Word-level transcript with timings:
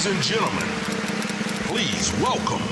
Ladies 0.00 0.14
and 0.16 0.22
gentlemen, 0.24 0.68
please 1.68 2.10
welcome. 2.22 2.62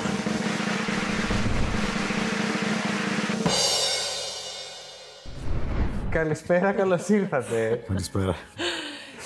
Καλησπέρα, 6.11 6.73
καλώς 6.73 7.09
ήρθατε. 7.09 7.85
Καλησπέρα. 7.87 8.35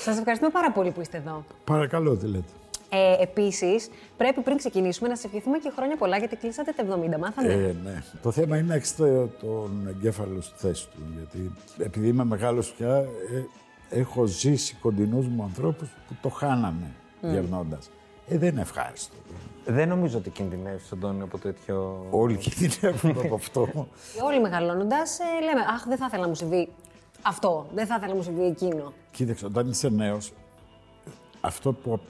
Σας 0.05 0.19
ευχαριστούμε 0.19 0.51
πάρα 0.51 0.73
πολύ 0.73 0.91
που 0.91 1.01
είστε 1.01 1.17
εδώ. 1.17 1.45
Παρακαλώ, 1.65 2.17
τι 2.17 2.27
λέτε. 2.27 2.45
Ε, 2.89 3.23
Επίσης, 3.23 3.89
πρέπει 4.17 4.41
πριν 4.41 4.57
ξεκινήσουμε 4.57 5.09
να 5.09 5.15
σας 5.17 5.25
ευχηθούμε 5.25 5.59
και 5.59 5.73
χρόνια 5.77 5.97
πολλά 5.97 6.17
γιατί 6.19 6.37
κλείσατε 6.37 6.73
τα 6.73 6.83
70. 6.83 7.19
Μάθαμε. 7.19 7.53
Ε, 7.53 7.75
ναι. 7.85 8.03
Το 8.23 8.31
θέμα 8.31 8.57
είναι 8.57 8.67
να 8.67 8.75
έχεις 8.75 8.97
το- 8.97 9.27
τον 9.27 9.87
εγκέφαλο 9.89 10.41
στη 10.41 10.55
θέση 10.57 10.89
του. 10.89 10.99
Γιατί 11.17 11.53
επειδή 11.79 12.09
είμαι 12.09 12.25
μεγάλος 12.25 12.73
πια, 12.73 12.97
ε, 12.97 13.99
έχω 14.01 14.25
ζήσει 14.25 14.75
κοντινούς 14.75 15.27
μου 15.27 15.43
ανθρώπους 15.43 15.89
που 16.09 16.15
το 16.23 16.29
χάνανε 16.29 16.95
γερνώντας. 17.23 17.91
Ε, 18.29 18.39
δεν 18.39 18.49
είναι 18.49 18.61
ευχάριστο. 18.61 19.15
Δεν 19.65 19.89
νομίζω 19.89 20.19
ότι 20.19 20.31
κινδυνεύεις, 20.31 20.93
Αντώνη, 20.93 21.23
από 21.23 21.39
τέτοιο. 21.39 22.07
Όλοι 22.11 22.37
κινδυνεύουν 22.37 23.11
από 23.25 23.35
αυτό. 23.35 23.89
Όλοι 24.25 24.41
μεγαλώνοντας, 24.41 25.19
ε, 25.19 25.45
λέμε 25.45 25.61
Αχ, 25.61 25.85
δεν 25.87 25.97
θα 25.97 26.05
ήθελα 26.07 26.23
να 26.23 26.29
μου 26.29 26.35
συμβεί 26.35 26.69
αυτό. 27.23 27.67
Δεν 27.75 27.87
θα 27.87 27.95
ήθελα 27.95 28.11
να 28.11 28.17
μου 28.17 28.23
συμβεί 28.23 28.45
εκείνο. 28.45 28.93
Κοίταξε, 29.11 29.47
όταν 29.47 29.71
είσαι 29.71 29.89
νέος, 29.89 30.33
αυτό 31.41 31.73
που 31.73 32.01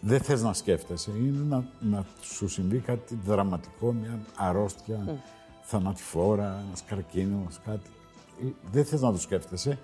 δεν 0.00 0.20
θες 0.20 0.42
να 0.42 0.52
σκέφτεσαι 0.52 1.10
είναι 1.10 1.44
να, 1.48 1.64
να 1.80 2.06
σου 2.20 2.48
συμβεί 2.48 2.78
κάτι 2.78 3.18
δραματικό, 3.24 3.92
μια 3.92 4.20
αρρώστια, 4.36 5.20
θανατηφόρα, 5.62 6.62
ένας 6.66 6.84
καρκίνος, 6.86 7.60
κάτι. 7.64 7.90
Ε, 8.42 8.46
Δεν 8.72 8.84
θες 8.84 9.00
να 9.00 9.12
το 9.12 9.18
σκέφτεσαι, 9.18 9.78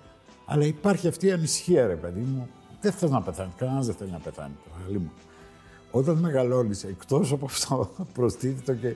αλλά 0.45 0.65
υπάρχει 0.65 1.07
αυτή 1.07 1.27
η 1.27 1.31
ανησυχία, 1.31 1.87
ρε 1.87 1.95
παιδί 1.95 2.19
μου. 2.19 2.49
Δεν 2.81 2.91
θες 2.91 3.09
να 3.09 3.21
πεθάνει, 3.21 3.51
κανένας 3.57 3.85
δεν 3.85 3.95
θέλει 3.95 4.11
να 4.11 4.19
πεθάνει. 4.19 4.53
Το 4.63 4.99
μου. 4.99 5.11
Όταν 5.91 6.17
μεγαλώνεις, 6.17 6.83
εκτός 6.83 7.31
από 7.31 7.45
αυτό, 7.45 7.89
προστίθεται 8.13 8.73
και 8.73 8.95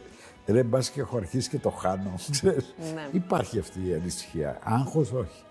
ρε 0.52 0.64
μπας 0.64 0.90
και 0.90 1.00
έχω 1.02 1.18
αρχίσει 1.18 1.50
και 1.50 1.60
το 1.60 1.70
χάνω, 1.70 2.14
ξέρεις. 2.32 2.74
Ναι. 2.94 3.08
Υπάρχει 3.12 3.60
αυτή 3.60 3.88
η 3.88 3.94
ανησυχία. 3.94 4.60
Άγχος 4.64 5.12
όχι. 5.12 5.44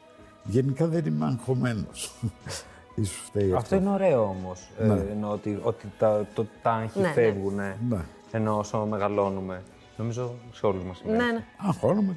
Γενικά 0.45 0.87
δεν 0.87 1.07
είμαι 1.07 1.25
αγχωμένος. 1.25 2.15
Ίσως 2.95 3.17
φταίει 3.17 3.45
αυτό. 3.45 3.57
Αυτό 3.57 3.77
είναι 3.77 3.91
ωραίο 3.91 4.23
όμως. 4.23 4.71
Ναι. 4.79 4.95
εννοώ 5.11 5.33
ότι, 5.33 5.59
ότι 5.63 5.93
τα, 5.99 6.27
το, 6.35 6.47
τα 6.63 6.71
άγχη 6.71 7.01
Ναι, 7.01 7.07
ναι. 7.07 7.13
φεύγουν 7.13 7.55
ναι. 7.55 7.77
Ναι. 7.89 8.05
ενώ 8.31 8.59
όσο 8.59 8.87
μεγαλώνουμε. 8.87 9.63
Νομίζω 9.97 10.35
σε 10.53 10.67
όλους 10.67 10.85
μας 10.85 11.03
Ναι, 11.07 11.13
ναι. 11.17 11.45
Αγχώνομαι 11.57 12.17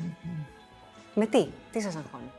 Με 1.16 1.26
τι, 1.26 1.48
τι 1.72 1.82
σας 1.82 1.96
αγχώνει; 1.96 2.32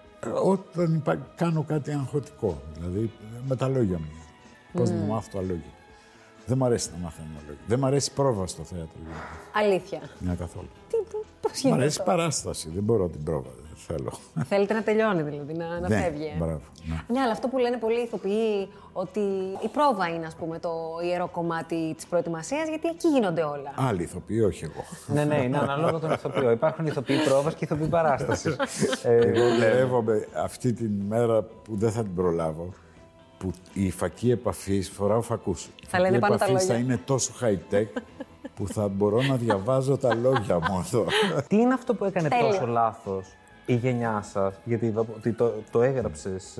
Όταν 0.45 0.95
υπά- 0.95 1.27
κάνω 1.37 1.63
κάτι 1.63 1.91
αγχωτικό. 1.93 2.63
Δηλαδή 2.79 3.11
με 3.49 3.57
τα 3.57 3.69
λόγια 3.69 3.99
μου. 3.99 4.09
Πώς 4.73 4.91
να 4.91 4.97
μάθω 4.97 5.29
τα 5.39 5.41
λόγια. 5.41 5.73
Δεν 6.49 6.57
μ' 6.59 6.65
αρέσει 6.65 6.89
να 6.93 6.99
μαθαίνω 7.05 7.27
λόγια. 7.47 7.63
Δεν 7.67 7.79
μ' 7.79 7.85
αρέσει 7.85 8.11
η 8.13 8.15
πρόβα 8.15 8.47
στο 8.47 8.63
θέατρο. 8.63 8.89
δηλαδή. 9.03 9.21
Αλήθεια. 9.55 10.01
Μια 10.19 10.35
καθόλου. 10.35 10.69
Τι, 10.91 10.97
πώς 11.41 11.53
Μ' 11.53 11.55
γίνεται. 11.57 11.81
αρέσει 11.81 11.99
η 11.99 12.01
αυτό; 12.01 12.11
παράσταση. 12.17 12.71
Δεν 12.75 12.83
μπορώ 12.83 13.09
την 13.09 13.23
πρόβα. 13.23 13.51
Δεν 13.69 13.97
θέλω. 13.97 14.13
Θέλετε 14.49 14.75
να 14.75 14.83
τελειώνει 14.83 15.23
δηλαδή, 15.23 15.53
να, 15.55 15.81
να 15.81 15.89
Ναι, 15.89 16.01
φεύγει. 16.01 16.25
ε; 16.35 16.37
μπράβο, 16.39 16.61
ναι. 16.89 17.01
Ναι, 17.09 17.21
αλλά 17.21 17.33
αυτό 17.33 17.49
που 17.49 17.59
λένε 17.59 17.77
πολλοί 17.77 18.01
ηθοποιοί, 18.01 18.69
ότι 18.93 19.21
η 19.65 19.69
πρόβα 19.73 20.09
είναι 20.09 20.27
ας 20.27 20.35
πούμε 20.35 20.59
το 20.59 20.71
ιερό 21.05 21.29
κομμάτι 21.29 21.93
της 21.97 22.07
προετοιμασίας, 22.07 22.69
γιατί 22.69 22.89
εκεί 22.89 23.09
γίνονται 23.09 23.43
όλα. 23.43 23.73
Άλλοι 23.77 24.03
ηθοποιοί, 24.03 24.43
όχι 24.47 24.65
εγώ. 24.65 24.85
ναι, 25.07 25.25
ναι, 25.25 25.43
είναι 25.43 25.59
ανάλογα 25.59 25.99
τον 25.99 26.11
ηθοποιό. 26.13 26.51
Υπάρχουν 26.51 26.87
ηθοποιοί 26.87 27.19
πρόβας 27.25 27.55
και 27.55 27.65
ηθοποιοί 27.65 27.89
παράστασης. 27.89 28.57
ε, 29.05 29.15
Εγώ 29.15 29.25
λέμε. 29.25 29.45
ονειρεύομαι 29.51 30.27
αυτή 30.37 30.73
την 30.73 30.91
μέρα 31.09 31.43
που 31.43 31.77
δεν 31.77 31.91
θα 31.91 32.03
την 32.03 32.15
προλάβω, 32.15 32.69
που 33.39 33.51
η 33.73 33.91
φακή 33.91 34.31
επαφή 34.31 34.83
φοράω 34.83 35.23
φακούς. 35.23 35.69
Θα 35.87 36.01
λένε 36.01 36.19
πάνω 36.19 36.37
τα 36.37 36.47
θα 36.47 36.53
λόγια. 36.53 36.77
είναι 36.77 36.97
τόσο 37.05 37.33
high 37.41 37.75
tech 37.75 37.87
που 38.55 38.69
θα 38.69 38.89
μπορώ 38.89 39.23
να 39.23 39.37
διαβάζω 39.37 39.97
τα 39.97 40.15
λόγια 40.15 40.59
μου 40.59 40.79
εδώ. 40.87 41.07
Τι 41.49 41.57
είναι 41.57 41.75
αυτό 41.75 41.95
που 41.95 42.05
έκανε 42.05 42.29
Τέλεια. 42.29 42.47
τόσο 42.51 42.67
λάθος 42.67 43.27
η 43.67 43.75
γενιά 43.75 44.23
σας, 44.33 44.55
γιατί 44.65 44.87
είδα 44.87 45.01
ότι 45.01 45.33
το, 45.33 45.53
το 45.71 45.83
έγραψες 45.83 46.59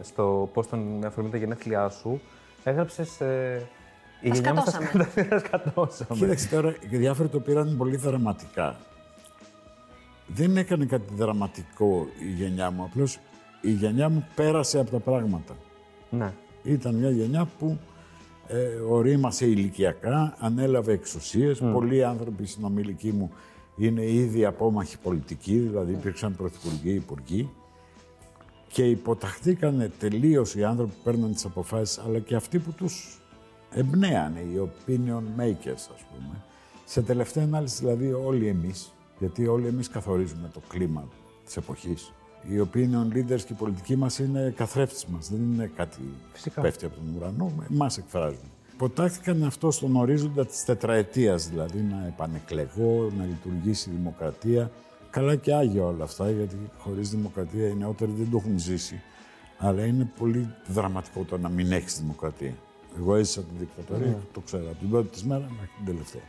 στο 0.00 0.50
πώς 0.52 0.68
τον 0.68 0.78
με 0.98 1.06
αφορμή 1.06 1.30
τα 1.30 1.36
γενέθλιά 1.36 1.88
σου. 1.88 2.20
Έγραψες. 2.64 3.20
Ε, 3.20 3.68
η 4.20 4.28
Τα 4.28 4.34
γενιά 4.34 4.54
μας 4.54 4.64
τα 4.64 4.70
σκατώσαμε. 4.70 5.04
σκατα- 5.10 5.28
τα 5.28 5.38
σκατώσαμε. 5.38 6.18
Κοίταξε 6.20 6.48
τώρα, 6.48 6.74
οι 6.90 6.96
διάφοροι 6.96 7.28
το 7.28 7.40
πήραν 7.40 7.76
πολύ 7.76 7.96
δραματικά. 7.96 8.76
Δεν 10.26 10.56
έκανε 10.56 10.84
κάτι 10.84 11.14
δραματικό 11.14 12.06
η 12.22 12.30
γενιά 12.30 12.70
μου, 12.70 12.82
απλώς 12.84 13.18
η 13.60 13.70
γενιά 13.70 14.08
μου 14.08 14.26
πέρασε 14.34 14.78
από 14.78 14.90
τα 14.90 14.98
πράγματα. 14.98 15.54
Ναι. 16.12 16.32
Ήταν 16.62 16.94
μια 16.94 17.10
γενιά 17.10 17.48
που 17.58 17.78
ε, 18.46 18.66
ορίμασε 18.88 19.46
ηλικιακά, 19.46 20.36
ανέλαβε 20.38 20.92
εξουσίες. 20.92 21.58
Πολλοί 21.58 22.04
άνθρωποι 22.04 22.46
στην 22.46 22.64
ομιλική 22.64 23.12
μου 23.12 23.30
είναι 23.76 24.10
ήδη 24.10 24.44
απόμαχοι 24.44 24.98
πολιτικοί, 24.98 25.58
δηλαδή 25.58 25.92
υπήρξαν 25.92 26.36
πρωθυπουργοί, 26.36 26.94
υπουργοί. 26.94 27.50
Και 28.68 28.88
υποταχθήκανε 28.88 29.90
τελείως 29.98 30.54
οι 30.54 30.64
άνθρωποι 30.64 30.92
που 30.92 31.02
παίρνουν 31.04 31.32
τις 31.32 31.44
αποφάσεις, 31.44 31.98
αλλά 31.98 32.18
και 32.18 32.34
αυτοί 32.34 32.58
που 32.58 32.72
τους 32.72 33.20
εμπνέανε, 33.70 34.40
οι 34.40 34.68
opinion 34.68 35.40
makers, 35.40 35.72
ας 35.94 36.04
πούμε. 36.12 36.44
Σε 36.84 37.02
τελευταία 37.02 37.44
ανάλυση, 37.44 37.84
δηλαδή, 37.84 38.12
όλοι 38.12 38.46
εμείς, 38.46 38.92
γιατί 39.18 39.46
όλοι 39.46 39.66
εμείς 39.66 39.88
καθορίζουμε 39.88 40.50
το 40.52 40.60
κλίμα 40.68 41.08
της 41.44 41.56
εποχής. 41.56 42.12
Οι 42.48 42.68
opinion 42.72 43.16
leaders 43.16 43.40
και 43.40 43.52
οι 43.52 43.56
πολιτικοί 43.58 43.96
μας 43.96 44.18
είναι 44.18 44.52
καθρέφτης 44.56 45.06
μας, 45.06 45.28
δεν 45.28 45.40
είναι 45.52 45.70
κάτι 45.76 45.98
Φυσικά. 46.32 46.54
που 46.54 46.60
πέφτει 46.60 46.84
από 46.84 46.94
τον 46.94 47.14
ουρανό, 47.16 47.52
μας 47.68 47.98
εκφράζουν. 47.98 48.50
Υποτάχθηκαν 48.72 49.44
αυτό 49.44 49.70
στον 49.70 49.96
ορίζοντα 49.96 50.46
της 50.46 50.64
τετραετίας, 50.64 51.48
δηλαδή 51.48 51.80
να 51.80 52.06
επανεκλεγώ, 52.06 53.10
να 53.18 53.24
λειτουργήσει 53.24 53.90
η 53.90 53.92
δημοκρατία. 53.96 54.70
Καλά 55.10 55.36
και 55.36 55.54
άγια 55.54 55.84
όλα 55.84 56.04
αυτά, 56.04 56.30
γιατί 56.30 56.56
χωρίς 56.78 57.10
δημοκρατία 57.10 57.68
οι 57.68 57.74
νεότεροι 57.74 58.12
δεν 58.18 58.30
το 58.30 58.36
έχουν 58.36 58.58
ζήσει. 58.58 59.00
Αλλά 59.58 59.84
είναι 59.84 60.10
πολύ 60.18 60.54
δραματικό 60.66 61.24
το 61.24 61.38
να 61.38 61.48
μην 61.48 61.72
έχεις 61.72 62.00
δημοκρατία. 62.00 62.54
Εγώ 62.98 63.16
έζησα 63.16 63.40
τη 63.40 63.54
δικτατορία, 63.58 64.18
το 64.32 64.40
ξέρω, 64.40 64.64
από 64.70 64.78
την 64.78 64.90
πρώτη 64.90 65.08
της 65.08 65.24
μέρα 65.24 65.46
μέχρι 65.50 65.70
την 65.76 65.84
τελευταία. 65.84 66.22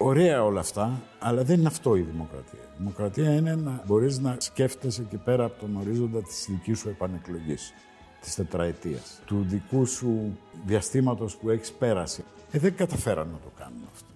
Ωραία 0.00 0.44
όλα 0.44 0.60
αυτά, 0.60 1.00
αλλά 1.18 1.42
δεν 1.42 1.58
είναι 1.58 1.68
αυτό 1.68 1.96
η 1.96 2.00
δημοκρατία. 2.00 2.58
Η 2.58 2.76
δημοκρατία 2.78 3.34
είναι 3.34 3.54
να 3.54 3.82
μπορείς 3.86 4.18
να 4.18 4.36
σκέφτεσαι 4.38 5.02
και 5.02 5.16
πέρα 5.16 5.44
από 5.44 5.60
τον 5.60 5.76
ορίζοντα 5.76 6.22
της 6.22 6.46
δικής 6.48 6.78
σου 6.78 6.88
επανεκλογής, 6.88 7.72
της 8.20 8.34
τετραετίας, 8.34 9.20
του 9.26 9.44
δικού 9.48 9.86
σου 9.86 10.38
διαστήματος 10.66 11.36
που 11.36 11.50
έχεις 11.50 11.72
πέρασει. 11.72 12.24
Ε, 12.50 12.58
δεν 12.58 12.74
καταφέραν 12.74 13.28
να 13.32 13.38
το 13.38 13.50
κάνουν 13.58 13.82
αυτό. 13.92 14.06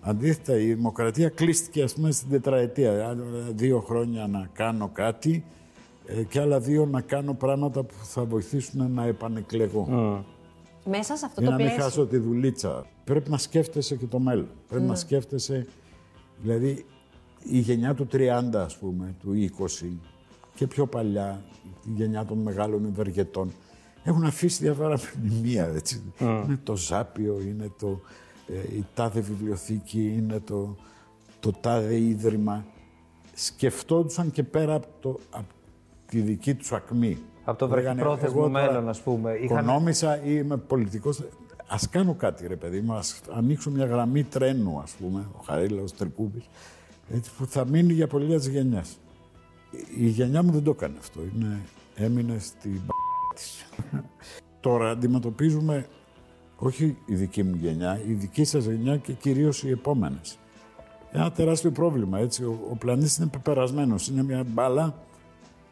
Αντίθετα, 0.00 0.58
η 0.58 0.74
δημοκρατία 0.74 1.28
κλείστηκε, 1.28 1.82
ας 1.82 1.94
πούμε, 1.94 2.10
στην 2.10 2.30
τετραετία. 2.30 3.08
Άλλα 3.08 3.24
Δύο 3.54 3.80
χρόνια 3.80 4.26
να 4.26 4.48
κάνω 4.52 4.90
κάτι 4.92 5.44
ε, 6.06 6.22
και 6.22 6.40
άλλα 6.40 6.60
δύο 6.60 6.86
να 6.86 7.00
κάνω 7.00 7.34
πράγματα 7.34 7.82
που 7.82 7.94
θα 8.02 8.24
βοηθήσουν 8.24 8.92
να 8.92 9.04
επανεκλεγώ. 9.04 9.86
Μέσα 10.84 11.16
σε 11.16 11.26
αυτό 11.26 11.40
Για 11.40 11.50
το 11.50 11.56
να 11.56 11.56
μην 11.56 11.66
πλαίσιο. 11.66 11.82
χάσω 11.84 12.06
τη 12.06 12.16
δουλίτσα. 12.18 12.86
Πρέπει 13.04 13.30
να 13.30 13.38
σκέφτεσαι 13.38 13.96
και 13.96 14.06
το 14.06 14.18
μέλλον. 14.18 14.48
Πρέπει 14.68 14.82
Ναι. 14.82 14.88
να 14.88 14.94
σκέφτεσαι, 14.94 15.66
δηλαδή, 16.42 16.84
η 17.44 17.58
γενιά 17.58 17.94
του 17.94 18.06
30, 18.12 18.62
ας 18.64 18.76
πούμε, 18.76 19.14
του 19.20 19.32
20 19.34 19.98
και 20.54 20.66
πιο 20.66 20.86
παλιά, 20.86 21.44
η 21.86 21.90
γενιά 21.94 22.24
των 22.24 22.38
μεγάλων 22.38 22.84
ευεργετών, 22.84 23.52
έχουν 24.04 24.24
αφήσει 24.24 24.62
διάφορα 24.62 24.98
μνημεία, 25.22 25.66
έτσι. 25.66 26.02
Είναι 26.20 26.60
το 26.62 26.76
Ζάπιο, 26.76 27.40
είναι 27.40 27.70
το, 27.78 28.00
ε, 28.46 28.76
η 28.76 28.84
τάδε 28.94 29.20
βιβλιοθήκη, 29.20 30.14
είναι 30.16 30.40
το, 30.40 30.76
το 31.40 31.52
τάδε 31.52 31.96
ίδρυμα. 32.00 32.64
Σκεφτόντουσαν 33.34 34.30
και 34.30 34.42
πέρα 34.42 34.74
από, 34.74 34.86
το, 35.00 35.18
από 35.30 35.52
τη 36.06 36.20
δική 36.20 36.54
τους 36.54 36.72
ακμή. 36.72 37.18
Από 37.44 37.58
το 37.58 37.66
Λέγανε, 37.66 38.02
βραχυπρόθεσμο 38.02 38.40
«Εγώ 38.44 38.50
τώρα 38.50 38.66
μέλλον, 38.66 38.88
ας 38.88 39.00
πούμε, 39.00 39.32
είχαν- 39.32 39.44
Οικονόμησα 39.44 40.16
ή 40.16 40.20
είμαι 40.42 40.56
πολιτικός. 40.56 41.22
Ας 41.66 41.88
κάνω 41.88 42.14
κάτι, 42.14 42.46
ρε 42.46 42.56
παιδί 42.56 42.80
μου. 42.80 42.92
Ας 42.94 43.20
ανοίξω 43.36 43.70
μια 43.70 43.84
γραμμή 43.86 44.22
τρένου, 44.24 44.80
ας 44.82 44.90
πούμε, 44.92 45.26
ο 45.38 45.42
Χαρίλαος 45.46 45.92
Τρικούπης, 45.92 46.48
έτσι, 47.14 47.30
που 47.38 47.46
θα 47.46 47.64
μείνει 47.64 47.92
για 47.92 48.06
πολλές 48.06 48.42
της 48.42 48.52
γενιάς. 48.52 48.96
Η 49.98 50.06
γενιά 50.06 50.42
μου 50.42 50.50
δεν 50.50 50.62
το 50.62 50.70
έκανε 50.70 50.94
αυτό. 50.98 51.20
Είναι, 51.36 51.60
έμεινε 51.96 52.38
στην 52.38 52.80
π*** 52.86 52.90
της. 53.34 53.66
Τώρα 54.60 54.90
αντιμετωπίζουμε 54.90 55.86
όχι 56.56 56.96
η 57.06 57.14
δική 57.14 57.42
μου 57.42 57.54
γενιά, 57.60 58.00
η 58.08 58.12
δική 58.12 58.44
σας 58.44 58.64
γενιά 58.64 58.96
και 58.96 59.12
κυρίως 59.12 59.62
οι 59.64 59.70
επόμενες. 59.70 60.38
Ένα 61.12 61.32
τεράστιο 61.32 61.70
πρόβλημα, 61.70 62.18
έτσι. 62.18 62.44
Ο, 62.44 62.58
ο 62.70 62.76
πλανήτης 62.76 63.16
είναι 63.16 63.26
πεπερασμένος. 63.26 64.08
Είναι 64.08 64.22
μια 64.22 64.44
μπάλα 64.46 64.94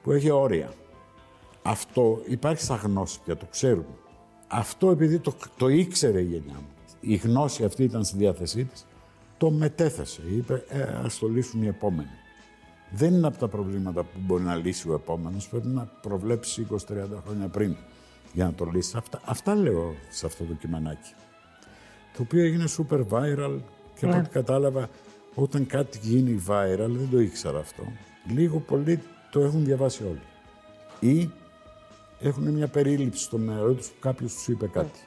που 0.03 0.12
έχει 0.12 0.31
όρια. 0.31 0.69
Αυτό 1.62 2.23
υπάρχει 2.27 2.62
σαν 2.62 2.77
γνώση 2.77 3.19
και 3.25 3.35
το 3.35 3.47
ξέρουμε. 3.51 3.95
Αυτό 4.49 4.91
επειδή 4.91 5.19
το, 5.19 5.35
το 5.57 5.69
ήξερε 5.69 6.21
η 6.21 6.25
γενιά 6.25 6.55
μου. 6.55 6.67
Η 7.01 7.15
γνώση 7.15 7.65
αυτή 7.65 7.83
ήταν 7.83 8.05
στη 8.05 8.17
διάθεσή 8.17 8.65
της, 8.65 8.87
το 9.39 9.51
μετέθεσε. 9.51 10.23
Είπε, 10.37 10.65
ε, 10.69 10.83
ας 10.83 11.19
το 11.19 11.29
λύσουν 11.29 11.62
οι 11.62 11.67
επόμενοι. 11.67 12.09
Δεν 12.91 13.15
είναι 13.15 13.27
από 13.27 13.39
τα 13.39 13.49
προβλήματα 13.49 14.03
που 14.03 14.19
μπορεί 14.21 14.43
να 14.43 14.55
λύσει 14.55 14.89
ο 14.91 14.95
επόμενος, 14.95 15.49
πρέπει 15.49 15.67
να 15.67 15.85
προβλέψει 16.03 16.67
20-30 16.71 16.77
χρόνια 17.27 17.49
πριν 17.49 17.77
για 18.33 18.45
να 18.45 18.53
το 18.53 18.65
λύσει. 18.65 18.97
Αυτά, 18.97 19.21
αυτά 19.25 19.55
λέω 19.55 19.95
σε 20.11 20.27
αυτό 20.27 20.45
το 20.45 20.53
κειμενάκι. 20.55 21.12
το 22.17 22.23
οποίο 22.23 22.43
έγινε 22.45 22.65
super 22.79 23.01
viral 23.11 23.59
και 23.99 24.05
από 24.05 24.15
Ναι. 24.15 24.19
ό,τι 24.21 24.29
κατάλαβα 24.29 24.89
όταν 25.35 25.67
κάτι 25.67 25.99
γίνει 26.03 26.43
viral, 26.49 26.77
δεν 26.89 27.09
το 27.11 27.21
ήξερα 27.21 27.59
αυτό, 27.59 27.83
λίγο 28.27 28.59
πολύ 28.59 29.01
το 29.31 29.41
έχουν 29.41 29.65
διαβάσει 29.65 30.03
όλοι. 30.05 30.21
Ή 31.15 31.31
έχουν 32.21 32.49
μια 32.49 32.69
περίληψη 32.69 33.23
στο 33.23 33.39
μυαλό 33.39 33.73
τους 33.73 33.87
που 33.89 33.99
κάποιος 34.01 34.35
τους 34.35 34.49
είπε 34.49 34.67
κάτι. 34.67 34.99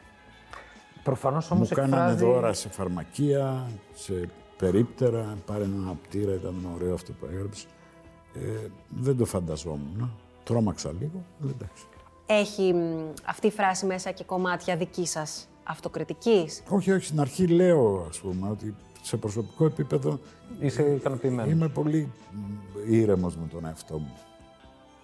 Προφανώς 1.04 1.50
Μου 1.50 1.56
όμως 1.56 1.70
κάνανε 1.70 2.12
εκφράζει... 2.12 2.26
δώρα 2.34 2.54
σε 2.54 2.70
φαρμακεία, 2.70 3.68
σε 3.94 4.30
περίπτερα, 4.58 5.38
πάρε 5.46 5.64
ένα 5.64 5.98
πτήρα, 6.08 6.34
ήταν 6.34 6.68
ωραίο 6.76 6.94
αυτό 6.94 7.12
που 7.12 7.26
έγραψε. 7.34 7.66
Ε, 8.34 8.68
δεν 8.90 9.18
το 9.18 9.26
φανταζόμουν. 9.26 10.12
Τρόμαξα 10.44 10.92
λίγο, 11.00 11.24
αλλά 11.42 11.52
εντάξει. 11.56 11.84
Έχει 12.26 12.74
μ, 12.74 13.12
αυτή 13.26 13.48
η 13.48 13.52
φράση 13.52 13.86
μέσα 13.86 14.12
και 14.12 14.24
κομμάτια 14.24 14.76
δική 14.78 15.06
σας 15.06 15.48
αυτοκριτικής; 15.64 16.64
Όχι, 16.70 16.92
όχι, 16.92 17.06
στην 17.06 17.20
αρχή 17.20 17.48
λέω, 17.48 18.06
ας 18.10 18.20
πούμε, 18.20 18.50
ότι 18.50 18.76
σε 19.02 19.18
προσωπικό 19.18 19.66
επίπεδο 19.66 20.20
Είσαι 20.60 20.84
ικανοποιημένος. 20.84 21.52
είμαι 21.52 21.68
πολύ 21.70 22.12
μ, 22.32 22.94
ήρεμος 22.94 23.36
με 23.36 23.48
τον 23.52 23.66
εαυτό 23.66 23.98
μου. 23.98 24.14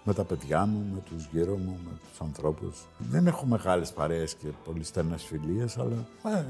Με 0.10 0.16
τα 0.16 0.24
παιδιά 0.24 0.66
μου, 0.66 0.86
με 0.94 1.00
τους 1.10 1.28
γύρω 1.32 1.56
μου, 1.58 1.80
με 1.86 1.92
τους 2.10 2.22
ανθρώπους. 2.22 2.88
Δεν 2.98 3.28
έχω 3.28 3.46
μεγάλες 3.46 3.92
παρέες 3.92 4.34
και 4.36 4.48
πολύ 4.66 4.84
στενές 4.84 5.24
φιλίες, 5.24 5.78
αλλά 5.78 6.06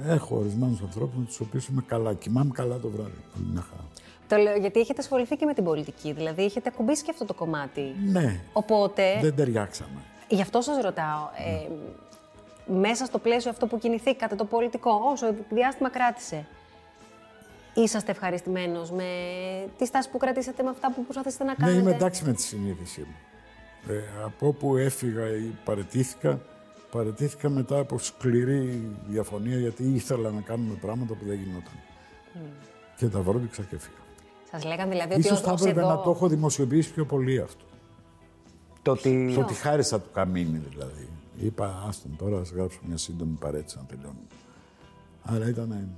ε, 0.07 0.13
έχω 0.13 0.35
ορισμένους 0.37 0.81
ανθρώπους 0.81 1.17
με 1.17 1.25
τους 1.25 1.39
οποίους 1.39 1.67
είμαι 1.67 1.83
καλά. 1.87 2.13
Κοιμάμαι 2.13 2.51
καλά 2.53 2.77
το 2.77 2.89
βράδυ. 2.89 3.21
Πολύ 3.33 3.45
μια 3.51 3.61
χαρά. 3.61 3.83
Το 4.27 4.35
λέω 4.35 4.57
γιατί 4.57 4.79
έχετε 4.79 5.01
ασχοληθεί 5.01 5.35
και 5.35 5.45
με 5.45 5.53
την 5.53 5.63
πολιτική, 5.63 6.11
δηλαδή 6.13 6.43
έχετε 6.43 6.69
ακουμπήσει 6.73 7.03
και 7.03 7.11
αυτό 7.11 7.25
το 7.25 7.33
κομμάτι. 7.33 7.95
Ναι, 8.11 8.39
Οπότε, 8.53 9.19
δεν 9.21 9.35
ταιριάξαμε. 9.35 10.01
γι' 10.27 10.41
αυτό 10.41 10.61
σας 10.61 10.83
ρωτάω, 10.83 11.29
ε, 11.37 11.67
μέσα 12.79 13.05
στο 13.05 13.17
πλαίσιο 13.19 13.51
αυτό 13.51 13.67
που 13.67 13.77
κινηθήκατε, 13.79 14.35
το 14.35 14.45
πολιτικό, 14.45 14.91
όσο 15.11 15.33
διάστημα 15.49 15.89
κράτησε, 15.89 16.45
είσαστε 17.73 18.11
ευχαριστημένος 18.11 18.91
με 18.91 19.05
τη 19.77 19.85
στάση 19.85 20.09
που 20.09 20.17
κρατήσατε 20.17 20.63
με 20.63 20.69
αυτά 20.69 20.91
που 20.91 21.03
προσπαθήσατε 21.03 21.43
να 21.43 21.49
Ναι, 21.49 21.55
κάνετε; 21.57 21.79
είμαι 21.79 21.91
εντάξει 21.91 22.23
με 22.25 22.33
τη 22.33 22.41
συνείδησή 22.41 22.99
μου. 22.99 23.15
Ε, 23.89 24.01
από 24.25 24.47
όπου 24.47 24.75
έφυγα 24.77 25.27
ή 25.35 25.51
παρετήθηκα, 25.63 26.41
παρετήθηκα 26.91 27.49
μετά 27.49 27.79
από 27.79 27.97
σκληρή 27.99 28.91
διαφωνία 29.07 29.57
γιατί 29.57 29.83
ήθελα 29.83 30.29
να 30.31 30.41
κάνουμε 30.41 30.73
πράγματα 30.81 31.13
που 31.13 31.25
δεν 31.25 31.37
γινόταν. 31.37 31.73
Και 32.97 33.07
τα 33.07 33.21
βρόντιξα 33.21 33.63
και 33.63 33.75
έφυγα. 33.75 33.97
Σας 34.51 34.63
λέγανε 34.65 34.91
δηλαδή 34.91 35.11
ότι 35.11 35.19
Ίσως 35.21 35.37
ως- 35.37 35.41
θα 35.43 35.51
ως 35.51 35.61
έπρεπε 35.61 35.79
εδώ- 35.79 35.89
να 35.89 36.01
το 36.01 36.09
έχω 36.09 36.27
δημοσιοποιήσει 36.27 36.93
πιο 36.93 37.05
πολύ 37.05 37.39
αυτό. 37.39 37.63
Το 38.81 38.91
ότι... 38.91 39.31
Το 39.35 39.41
ότι 39.41 39.53
χάρισα 39.53 39.99
του 40.01 40.09
καμίνι 40.13 40.61
δηλαδή. 40.69 41.09
Είπα, 41.41 41.83
άστον 41.87 42.15
τώρα, 42.17 42.39
ας 42.39 42.49
γράψω 42.51 42.79
μια 42.87 42.97
σύντομη 42.97 43.37
παρέτηση 43.39 43.77
να 43.77 43.83
τελειώνουμε. 43.83 44.27
Αλλά 45.23 45.47
ήταν... 45.49 45.89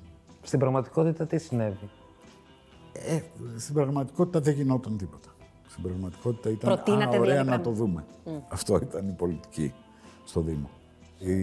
Στην 0.42 0.60
πραγματικότητα 0.60 1.26
τι 1.26 1.38
συνέβη; 1.38 1.90
Ε, 2.94 3.20
στην 3.58 3.74
πραγματικότητα 3.74 4.40
δεν 4.40 4.54
γινόταν 4.54 4.98
τίποτα. 4.98 5.31
Στην 5.72 5.84
πραγματικότητα 5.84 6.50
ήταν 6.50 6.74
Προτείνατε 6.74 7.16
«Α, 7.16 7.20
ωραία 7.20 7.44
δηλαδή 7.44 7.50
να 7.50 7.60
πράγματα». 7.60 7.70
το 7.70 7.72
δούμε. 7.72 8.06
Αυτό 8.48 8.80
ήταν 8.82 9.08
η 9.08 9.12
πολιτική 9.12 9.74
στο 10.26 10.42
Δήμο. 10.42 10.70
Η 11.20 11.34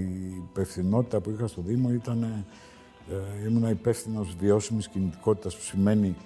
υπευθυνότητα 0.50 1.20
που 1.20 1.30
είχα 1.30 1.46
στο 1.46 1.62
Δήμο 1.62 1.92
ήταν, 1.92 2.22
ε, 2.22 3.48
ήμουν 3.48 3.70
υπεύθυνος 3.70 4.36
βιώσιμης 4.40 4.88
κινητικότητας 4.88 5.56
που 5.56 5.62
σημαίνει 5.62 6.16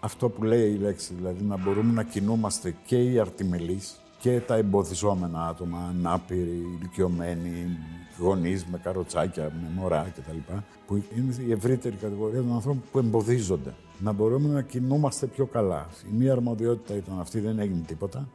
αυτό 0.00 0.28
που 0.28 0.42
λέει 0.42 0.70
η 0.70 0.76
λέξη, 0.76 1.14
δηλαδή 1.14 1.44
να 1.44 1.56
μπορούμε 1.56 1.92
να 1.92 2.02
κινούμαστε 2.02 2.74
και 2.86 3.02
οι 3.02 3.18
αρτιμελείς 3.18 4.00
και 4.18 4.40
τα 4.40 4.54
εμποδιζόμενα 4.54 5.46
άτομα, 5.46 5.78
ανάπηροι, 5.88 6.62
ηλικιωμένοι, 6.78 7.78
γονείς 8.18 8.64
με 8.66 8.78
καροτσάκια, 8.78 9.42
με 9.44 9.80
μωρά 9.80 10.12
κτλ. 10.16 10.52
Που 10.86 11.02
είναι 11.16 11.34
η 11.46 11.52
ευρύτερη 11.52 11.96
κατηγορία 11.96 12.40
των 12.40 12.52
ανθρώπων 12.52 12.82
που 12.92 12.98
εμποδίζονται. 12.98 13.74
Να 14.02 14.12
μπορούμε 14.12 14.48
να 14.48 14.62
κινούμαστε 14.62 15.26
πιο 15.26 15.46
καλά. 15.46 15.88
Η 16.12 16.14
μία 16.16 16.32
αρμοδιότητα 16.32 16.94
ήταν 16.94 17.20
αυτή, 17.20 17.40
δεν 17.40 17.58
έγινε 17.58 17.82
τίποτα. 17.86 18.28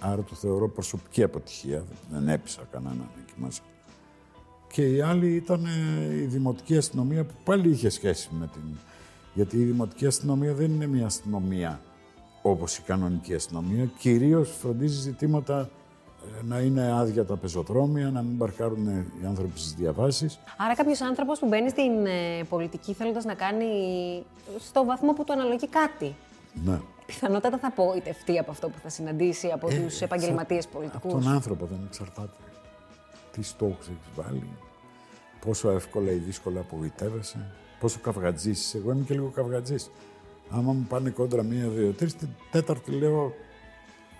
Άρα 0.00 0.22
το 0.22 0.34
θεωρώ 0.34 0.68
προσωπική 0.68 1.22
αποτυχία. 1.22 1.84
Δεν 2.10 2.28
έπεισα 2.28 2.62
κανέναν 2.70 3.08
εκεί 3.22 3.32
μέσα. 3.36 3.62
Και 4.72 4.88
η 4.88 5.00
άλλη 5.00 5.34
ήταν 5.34 5.64
ε, 5.64 6.14
η 6.14 6.26
δημοτική 6.26 6.76
αστυνομία 6.76 7.24
που 7.24 7.34
πάλι 7.44 7.70
είχε 7.70 7.88
σχέση 7.88 8.28
με 8.38 8.46
την... 8.52 8.62
Γιατί 9.34 9.56
η 9.56 9.64
δημοτική 9.64 10.06
αστυνομία 10.06 10.54
δεν 10.54 10.70
είναι 10.70 10.86
μια 10.86 11.06
αστυνομία 11.06 11.80
όπως 12.42 12.76
η 12.76 12.82
κανονική 12.82 13.34
αστυνομία. 13.34 13.90
Κυρίως 13.98 14.50
φροντίζει 14.60 15.00
ζητήματα 15.00 15.60
ε, 15.60 15.68
να 16.42 16.58
είναι 16.60 16.92
άδεια 16.92 17.24
τα 17.24 17.36
πεζοδρόμια, 17.36 18.10
να 18.10 18.22
μην 18.22 18.38
παρκάρουν 18.38 18.86
οι 19.22 19.26
άνθρωποι 19.26 19.58
στις 19.58 19.74
διαβάσεις. 19.74 20.38
Άρα 20.56 20.74
κάποιος 20.74 21.00
άνθρωπος 21.00 21.38
που 21.38 21.46
μπαίνει 21.46 21.68
στην 21.70 22.06
ε, 22.06 22.44
πολιτική 22.48 22.92
θέλοντας 22.92 23.24
να 23.24 23.34
κάνει 23.34 23.66
στο 24.58 24.84
βαθμό 24.84 25.12
που 25.12 25.24
του 25.24 25.32
αναλογεί 25.32 25.68
κάτι. 25.68 26.14
Ναι. 26.64 26.78
Πιθανότατα 27.06 27.58
θα 27.58 27.66
απογοητευτεί 27.66 28.38
από 28.38 28.50
αυτό 28.50 28.68
που 28.68 28.78
θα 28.82 28.88
συναντήσει 28.88 29.48
από 29.54 29.68
Ε, 29.70 29.74
τους 29.78 30.00
επαγγελματίες 30.00 30.64
Από 30.64 30.76
πολιτικούς. 30.78 31.12
τον 31.12 31.28
άνθρωπο 31.28 31.66
δεν 31.66 31.78
εξαρτάται. 31.86 32.36
Τι 33.32 33.42
στόχους 33.42 33.86
έχεις 33.88 34.08
βάλει, 34.16 34.48
πόσο 35.46 35.70
εύκολα 35.70 36.10
ή 36.10 36.14
δύσκολα 36.16 36.60
απογοητεύεσαι, 36.60 37.50
πόσο 37.80 37.98
καυγατζής 38.02 38.60
είσαι. 38.64 38.78
Εγώ 38.78 38.92
είμαι 38.92 39.04
και 39.04 39.14
λίγο 39.14 39.30
καυγατζής. 39.34 39.90
Άμα 40.50 40.72
μου 40.72 40.86
πάνε 40.88 41.10
κόντρα 41.10 41.42
μία, 41.42 41.68
δύο, 41.68 41.90
τρεις, 41.92 42.14
την 42.16 42.28
τέταρτη 42.50 42.90
λέω... 42.90 43.32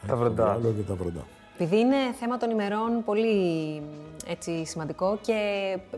Τα 0.06 0.12
«Ε, 0.12 0.16
βροντά. 0.16 0.52
το 0.52 0.60
βγάλω 0.60 0.74
και 0.76 0.82
τα 0.82 0.94
βροντά. 0.94 1.24
Επειδή 1.58 1.78
είναι 1.78 1.96
θέμα 2.20 2.36
των 2.36 2.50
ημερών 2.50 3.04
πολύ 3.04 3.82
έτσι, 4.26 4.64
σημαντικό 4.66 5.18
και 5.22 5.34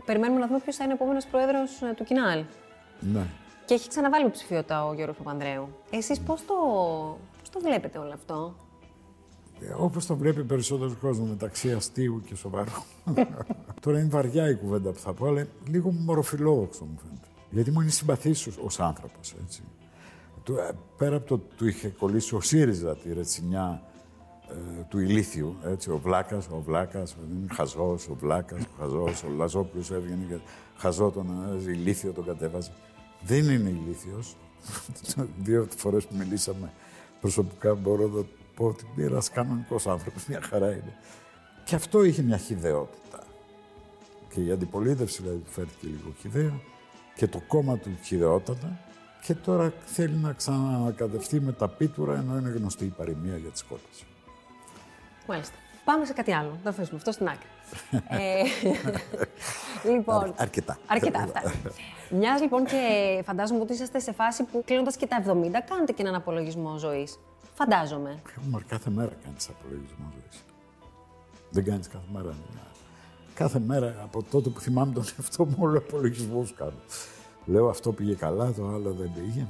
περιμένουμε 0.05 0.39
να 0.39 0.47
δούμε 0.47 0.59
ποιος 0.59 0.75
θα 0.75 0.83
είναι 0.83 0.93
ο 0.93 0.95
επόμενος 0.95 1.25
πρόεδρος 1.25 1.81
ε, 1.81 1.93
του 1.95 2.03
Κινάλ. 2.03 2.43
Ναι. 2.99 3.25
Και 3.65 3.73
έχει 3.73 3.89
ξαναβάλει 3.89 4.23
υποψηφιότητα 4.23 4.85
ο 4.85 4.93
Γιώργος 4.93 5.17
Παπανδρέου. 5.17 5.67
Εσείς 5.89 6.19
πώς 6.19 6.45
το, 6.45 6.53
πώς 7.39 7.49
το 7.49 7.59
βλέπετε 7.59 7.97
όλο 7.97 8.13
αυτό; 8.13 8.55
Ε, 9.61 9.73
Όπως 9.77 10.05
το 10.05 10.15
βλέπει 10.15 10.43
περισσότερος 10.43 10.95
κόσμος 11.01 11.29
μεταξύ 11.29 11.71
αστείου 11.71 12.21
και 12.25 12.35
σοβαρού. 12.35 12.69
Τώρα 13.81 13.99
είναι 13.99 14.09
βαριά 14.09 14.49
η 14.49 14.55
κουβέντα 14.55 14.91
που 14.91 14.99
θα 14.99 15.13
πω, 15.13 15.25
αλλά 15.25 15.47
λίγο 15.67 15.91
μοροφιλόδοξο 15.91 16.85
μου 16.85 16.99
φαίνεται. 17.03 17.27
Γιατί 17.49 17.71
μου 17.71 17.81
είναι 17.81 17.89
συμπαθής 17.89 18.47
ως, 18.47 18.57
ως 18.57 18.79
άνθρωπος, 18.79 19.33
έτσι. 19.43 19.63
Του, 20.43 20.57
ε, 20.57 20.71
πέρα 20.97 21.15
από 21.15 21.27
το 21.27 21.37
του 21.37 21.67
είχε 21.67 21.87
κολλήσει 21.87 22.35
ο 22.35 22.41
ΣΥΡΙΖΑ 22.41 22.95
τη 22.95 23.13
ρετσινιά 23.13 23.81
ε, 24.49 24.83
του 24.89 24.99
ηλίθιου, 24.99 25.55
έτσι, 25.65 25.91
ο 25.91 25.97
Βλάκας, 25.97 26.47
ο 26.47 26.61
Βλάκας, 26.65 27.13
ο 27.13 27.17
είναι 27.31 27.53
χαζός, 27.53 28.07
ο 28.07 28.15
Βλάκας, 28.15 28.61
ο 28.61 28.69
χαζός, 28.79 29.23
ο 29.23 29.29
Λαζόπουλος 29.37 29.91
έβγαινε 29.91 30.25
και 30.29 30.37
χαζό 30.77 31.11
τον 31.11 31.31
ανέβαζε, 31.31 31.71
ηλίθιο 31.71 32.11
τον 32.11 32.25
κατέβαζε. 32.25 32.71
Δεν 33.21 33.49
είναι 33.49 33.69
ηλίθιος. 33.69 34.35
Δύο 35.45 35.67
φορές 35.77 36.05
που 36.05 36.15
μιλήσαμε 36.15 36.73
προσωπικά 37.21 37.75
μπορώ 37.75 38.07
να 38.07 38.23
πω 38.55 38.65
ότι 38.65 38.85
είναι 38.95 39.05
ένας 39.05 39.29
κανονικός 39.29 39.87
άνθρωπος, 39.87 40.25
μια 40.25 40.41
χαρά 40.41 40.71
είναι. 40.71 40.97
Και 41.63 41.75
αυτό 41.75 42.03
είχε 42.03 42.21
μια 42.21 42.37
χιδεότητα. 42.37 43.23
Και 44.33 44.41
η 44.41 44.51
αντιπολίτευση 44.51 45.21
δηλαδή 45.21 45.39
του 45.39 45.51
φέρθηκε 45.51 45.87
λίγο 45.87 46.13
χιδέα 46.19 46.59
και 47.15 47.27
το 47.27 47.41
κόμμα 47.47 47.77
του 47.77 47.89
χιδεότατα 48.03 48.79
και 49.21 49.33
τώρα 49.35 49.73
θέλει 49.85 50.15
να 50.15 50.33
ξανακατευτεί 50.33 51.39
με 51.39 51.51
τα 51.51 51.67
πίτουρα 51.67 52.15
ενώ 52.15 52.37
είναι 52.37 52.49
γνωστή 52.49 52.85
η 52.85 52.93
παροιμία 52.97 53.37
για 53.37 53.49
τη 53.49 53.57
σκότωση. 53.57 54.05
Μάλιστα. 55.29 55.55
Πάμε 55.83 56.05
σε 56.05 56.13
κάτι 56.13 56.33
άλλο. 56.33 56.57
Το 56.63 56.69
αφήσουμε 56.69 56.97
αυτό 56.97 57.11
στην 57.11 57.27
άκρη. 57.27 57.47
ε, 58.23 58.43
λοιπόν, 59.89 60.23
Αρ- 60.23 60.41
αρκετά. 60.41 60.77
Αρκετά 60.87 61.19
αυτά. 61.19 61.41
Μιας 62.09 62.41
λοιπόν 62.41 62.65
και 62.65 62.77
φαντάζομαι 63.25 63.61
ότι 63.61 63.73
είσαστε 63.73 63.99
σε 63.99 64.11
φάση 64.13 64.43
που 64.43 64.63
κλείνοντας 64.65 64.95
και 64.95 65.07
τα 65.07 65.23
70 65.27 65.31
κάνετε 65.69 65.91
και 65.91 66.01
έναν 66.01 66.15
απολογισμό 66.15 66.77
ζωής. 66.77 67.19
Φαντάζομαι. 67.53 68.19
Μα 68.49 68.61
κάθε 68.67 68.89
μέρα 68.89 69.11
κάνεις 69.23 69.49
απολογισμό 69.49 70.05
ζωής. 70.13 70.43
Δεν 71.49 71.63
κάνεις 71.65 71.87
κάθε 71.87 72.05
μέρα. 72.13 72.25
μια- 72.25 72.67
Κάθε 73.33 73.59
μέρα 73.59 73.95
από 74.03 74.23
τότε 74.31 74.49
που 74.49 74.59
θυμάμαι 74.59 74.93
τον 74.93 75.03
εαυτό 75.19 75.45
μου 75.45 75.55
όλο 75.59 75.77
απολογισμός 75.77 76.53
κάνω. 76.53 76.73
Λέω 77.45 77.69
αυτό 77.69 77.91
πήγε 77.91 78.13
καλά, 78.13 78.51
το 78.53 78.67
άλλο 78.67 78.91
δεν 78.91 79.11
πήγε. 79.15 79.47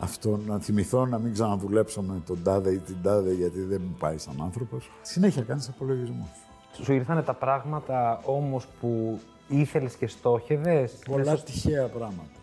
Μ. 0.00 0.02
Αυτό 0.02 0.40
να 0.46 0.58
θυμηθώ 0.58 1.06
να 1.06 1.18
μην 1.18 1.32
ξαναδουλέψω 1.32 2.02
με 2.02 2.22
τον 2.26 2.42
τάδε 2.42 2.72
ή 2.72 2.78
την 2.78 2.96
τάδε 3.02 3.32
γιατί 3.32 3.60
δεν 3.60 3.82
μου 3.84 3.96
πάει 3.98 4.18
σαν 4.18 4.40
άνθρωπος. 4.42 4.90
Συνέχεια 5.02 5.42
κάνεις 5.42 5.68
απολογισμούς. 5.68 6.28
Σου 6.82 6.92
ήρθαν 6.92 7.24
τα 7.24 7.34
πράγματα 7.34 8.20
όμως 8.24 8.66
που 8.80 9.20
ήθελες 9.48 9.94
και 9.94 10.06
στόχευες; 10.06 10.92
Πολλά 11.06 11.38
τυχαία 11.38 11.86
πράγματα. 11.86 12.38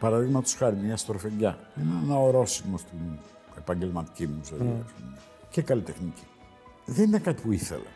Παραδείγματος 0.00 0.54
χάρη, 0.54 0.76
μια 0.76 0.96
στροφενιά. 0.96 1.58
Είναι 1.80 1.90
ένα 2.04 2.18
ορόσημο 2.18 2.78
στην 2.78 2.98
επαγγελματική 3.58 4.26
μου 4.26 4.40
ζωή. 4.44 4.58
ας 4.58 4.92
πούμε. 4.92 5.18
Και 5.50 5.62
καλλιτεχνική. 5.62 6.24
Δεν 6.86 7.06
είναι 7.06 7.18
κάτι 7.18 7.42
που 7.42 7.52
ήθελα. 7.52 7.90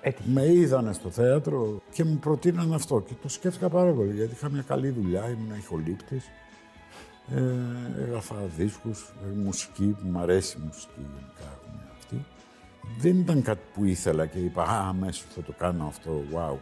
Έτυχε. 0.00 0.30
Με 0.30 0.46
είδανε 0.46 0.92
στο 0.92 1.10
θέατρο 1.10 1.82
και 1.90 2.04
μου 2.04 2.18
προτείναν 2.18 2.72
αυτό. 2.72 3.00
Και 3.00 3.12
το 3.22 3.28
σκέφτηκα 3.28 3.68
πάρα 3.68 3.92
πολύ 3.92 4.12
γιατί 4.12 4.32
είχα 4.32 4.50
μια 4.50 4.62
καλή 4.62 4.88
δουλειά, 4.90 5.28
ήμουν 5.28 5.56
ηχολήπτης. 5.58 6.24
Ε, 7.34 8.02
έγραφα 8.02 8.36
δίσκους, 8.56 9.12
ε, 9.24 9.38
μουσική 9.44 9.84
που 9.84 10.08
μου 10.08 10.18
αρέσει 10.18 10.56
η 10.58 10.62
μουσική 10.66 11.00
γενικά 11.00 11.52
έχουμε 11.58 11.82
αυτή. 11.98 12.24
Δεν 12.98 13.18
ήταν 13.18 13.42
κάτι 13.42 13.60
που 13.74 13.84
ήθελα 13.84 14.26
και 14.26 14.38
είπα 14.38 14.62
«Α, 14.62 14.88
αμέσως 14.88 15.26
θα 15.34 15.42
το 15.42 15.52
κάνω 15.58 15.86
αυτό, 15.86 16.22
wow». 16.32 16.56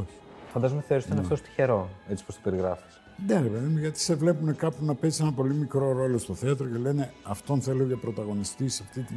Όχι. 0.00 0.16
φαντάζομαι 0.52 0.80
θεωρείς 0.80 1.06
τον 1.06 1.16
εαυτό 1.16 1.36
σου 1.36 1.42
τυχερό, 1.42 1.88
έτσι 2.08 2.24
πως 2.24 2.34
το 2.34 2.40
περιγράφεις. 2.44 3.00
Ναι, 3.26 3.40
ρε 3.40 3.48
παιδί 3.48 3.66
μου, 3.66 3.78
γιατί 3.78 4.00
σε 4.00 4.14
βλέπουν 4.14 4.56
κάπου 4.56 4.84
να 4.84 4.94
παίζει 4.94 5.22
ένα 5.22 5.32
πολύ 5.32 5.54
μικρό 5.54 5.92
ρόλο 5.92 6.18
στο 6.18 6.34
θέατρο 6.34 6.66
και 6.66 6.78
λένε 6.78 7.12
αυτόν 7.22 7.60
θέλω 7.60 7.84
για 7.84 7.96
πρωταγωνιστή 7.96 8.68
σε 8.68 8.82
αυτή 8.86 9.00
τη, 9.00 9.14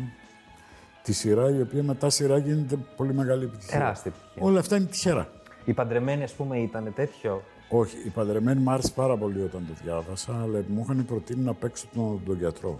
τη 1.04 1.14
σειρά, 1.14 1.50
η 1.50 1.62
οποία 1.62 1.84
μετά 1.84 2.10
σειρά 2.10 2.38
γίνεται 2.38 2.76
πολύ 2.96 3.14
μεγάλη 3.14 3.44
επιτυχία. 3.44 3.78
Τεράστια 3.78 4.12
επιτυχία. 4.16 4.44
Όλα 4.44 4.60
αυτά 4.60 4.76
είναι 4.76 4.86
τυχερά. 4.86 5.28
Η 5.66 5.74
παντρεμένη, 5.74 6.24
ας 6.24 6.34
πούμε, 6.34 6.58
ήταν 6.58 6.94
τέτοιο. 6.96 7.44
Όχι, 7.70 7.98
η 8.06 8.10
παντρεμένη 8.10 8.62
μου 8.62 8.72
άρεσε 8.72 8.92
πάρα 8.96 9.18
πολύ 9.18 9.42
όταν 9.42 9.66
το 9.68 9.74
διάβασα, 9.84 10.42
αλλά 10.42 10.64
μου 10.68 10.82
είχαν 10.84 11.06
προτείνει 11.06 11.44
να 11.44 11.54
παίξω 11.54 11.86
τον, 11.94 12.22
τον 12.26 12.38
γιατρό. 12.38 12.80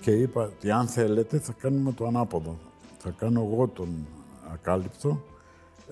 Και 0.00 0.10
είπα 0.10 0.42
ότι 0.42 0.70
αν 0.70 0.86
θέλετε 0.86 1.38
θα 1.38 1.52
κάνουμε 1.52 1.92
το 1.92 2.06
ανάποδο. 2.06 2.58
Θα 2.98 3.10
κάνω 3.10 3.48
εγώ 3.52 3.68
τον 3.68 4.06
ακάλυπτο, 4.52 5.22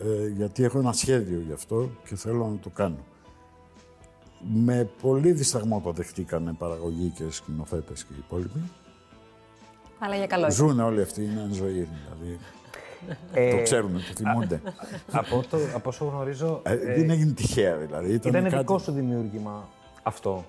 ε, 0.01 0.29
γιατί 0.29 0.63
έχω 0.63 0.79
ένα 0.79 0.93
σχέδιο 0.93 1.43
γι' 1.47 1.53
αυτό 1.53 1.91
και 2.09 2.17
θέλω 2.17 2.47
να 2.47 2.59
το 2.59 2.71
κάνω. 2.71 3.05
Με 4.55 4.91
πολύ 5.03 5.33
δισταγμό 5.33 5.81
το 5.85 5.93
δεχτήκανε 5.93 6.53
παραγωγή 6.53 7.09
και 7.09 7.25
σκηνοθέτες 7.31 8.05
και 8.05 8.13
οι 8.13 8.19
υπόλοιποι. 8.19 8.61
Αλλά 9.99 10.17
για 10.17 10.27
καλό. 10.27 10.47
ήταν. 10.47 10.57
Ζουν 10.57 10.81
όλοι 10.81 11.03
αυτοί, 11.03 11.23
είναι 11.23 11.49
ζωή. 11.53 11.71
Δηλαδή, 11.71 12.39
Ε, 13.33 13.51
το 13.57 13.63
ξέρουν, 13.63 13.93
το 13.93 14.15
θυμούνται. 14.17 14.61
από, 15.21 15.45
το, 15.51 15.59
από 15.75 15.89
όσο 15.89 16.05
γνωρίζω, 16.05 16.61
Ε, 16.65 16.77
δεν 16.77 17.11
έγινε 17.11 17.33
τυχαία 17.33 17.77
δηλαδή. 17.77 18.13
Ήταν, 18.13 18.31
ήταν 18.31 18.45
κάτι... 18.45 18.57
δικό 18.57 18.79
σου 18.79 18.93
δημιούργημα 18.93 19.69
αυτό. 20.03 20.45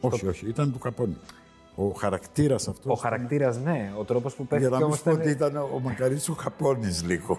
Όχι, 0.00 0.26
όχι, 0.26 0.48
ήταν 0.48 0.72
του 0.72 0.78
Καπώνη. 0.78 1.16
Ο 1.76 1.88
χαρακτήρας 1.88 2.68
αυτό. 2.68 2.90
Ο 2.90 2.94
χαρακτήρας, 2.94 3.58
ναι. 3.58 3.92
Ο 3.98 4.04
τρόπος 4.04 4.34
που 4.34 4.46
Για 4.48 4.58
παίχθηκε 4.58 4.70
να 4.70 4.76
μην 4.76 4.84
όμως 4.86 4.98
σου 4.98 5.04
πω 5.04 5.10
ήταν... 5.10 5.22
ότι 5.22 5.30
ήταν 5.30 5.56
ο 5.56 5.80
Μακαρίτσο 5.82 6.34
Καπώνη 6.34 6.90
λίγο. 7.04 7.38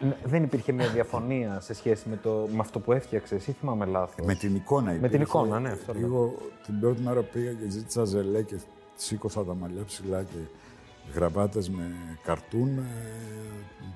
Ναι, 0.00 0.16
Δεν 0.24 0.42
υπήρχε 0.42 0.72
μια 0.72 0.88
διαφωνία 0.88 1.60
σε 1.60 1.74
σχέση 1.74 2.08
με, 2.08 2.16
το, 2.16 2.48
με 2.50 2.60
αυτό 2.60 2.80
που 2.80 2.92
έφτιαξε. 2.92 3.34
Ή 3.34 3.38
θυμάμαι 3.38 3.84
λάθος. 3.84 4.26
με 4.26 4.34
την 4.34 4.54
εικόνα 4.54 4.90
υπήρχε. 4.90 5.08
την 5.08 5.20
εικόνα, 5.20 5.60
ναι, 5.60 5.70
αυτό 5.70 5.92
λέω. 5.92 6.02
Λίγο 6.02 6.34
την 6.66 6.80
πρώτη 6.80 7.02
μέρα 7.02 7.20
πήγα 7.20 7.52
και 7.52 7.68
ζήτησα 7.70 8.04
ζελέ 8.04 8.42
και 8.42 8.56
σήκωσα 8.94 9.44
τα 9.44 9.54
μαλλιά 9.54 9.84
ψηλά 9.84 10.22
και 10.22 10.38
γραβάτες 11.14 11.70
με 11.70 11.94
καρτούν. 12.24 12.78
Ε, 12.78 12.82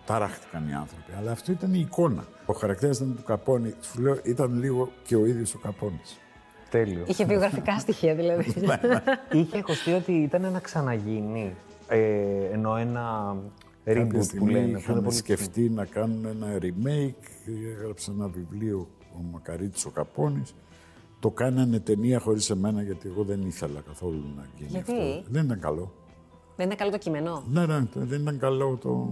ταράχτηκαν 0.07 0.69
οι 0.69 0.75
άνθρωποι. 0.75 1.13
Αλλά 1.19 1.31
αυτό 1.31 1.53
ήταν 1.53 1.75
η 1.75 1.81
εικόνα. 1.81 2.25
Ο 2.47 2.53
χαρακτήρας 2.53 2.97
ήταν 2.97 3.17
του 3.17 3.23
Καπώνη. 3.23 3.75
Σου 3.81 4.01
λέω, 4.01 4.19
ήταν 4.23 4.59
λίγο 4.59 4.91
και 5.05 5.17
ο 5.17 5.27
ίδιος 5.27 5.55
ο 5.55 5.59
Καπώνη. 5.59 6.01
Τέλειος. 6.71 7.09
Είχε 7.09 7.25
βιογραφικά 7.25 7.79
στοιχεία 7.79 8.15
δηλαδή. 8.15 8.55
Είχε 9.33 9.59
ακουστεί 9.59 9.93
ότι 9.93 10.13
ήταν 10.13 10.53
να 10.53 10.61
ξαναγίνει. 10.61 11.55
Ε, 11.89 11.99
ενώ 12.53 12.77
ένα 12.77 13.37
Κάποια 13.85 14.03
reboot 14.05 14.09
που 14.13 14.23
στιγμή 14.23 14.53
λένε. 14.53 14.65
που 14.65 14.69
είναι 14.69 14.79
είχαν 14.79 15.03
πολύ 15.03 15.15
σκεφτεί 15.17 15.71
να 15.71 15.85
κάνουν 15.85 16.25
ένα 16.25 16.47
remake, 16.61 17.51
έγραψε 17.81 18.11
ένα 18.11 18.29
βιβλίο 18.29 18.89
ο 19.13 19.23
Μακαρίτης 19.33 19.85
ο 19.85 19.91
Καπώνης. 19.91 20.55
Το 21.21 21.31
κάνανε 21.31 21.81
ταινία 21.81 22.19
χωρίς 22.19 22.51
εμένα 22.51 22.83
γιατί 22.83 23.09
εγώ 23.09 23.25
δεν 23.25 23.43
ήθελα 23.43 23.81
καθόλου 23.81 24.25
να 24.37 24.47
γίνει 24.57 24.71
Γιατί; 24.71 24.93
αυτό. 24.93 25.23
Δεν 25.31 25.45
ήταν 25.45 25.61
καλό. 25.61 25.93
Δεν 26.59 26.67
είναι 26.67 26.75
καλό 26.75 26.91
το 26.91 26.99
κείμενο; 26.99 27.43
Ναι, 27.53 27.67
ναι, 27.67 27.81
το- 27.81 28.01
δεν 28.01 28.21
ήταν 28.21 28.39
καλό 28.39 28.77
το... 28.83 29.09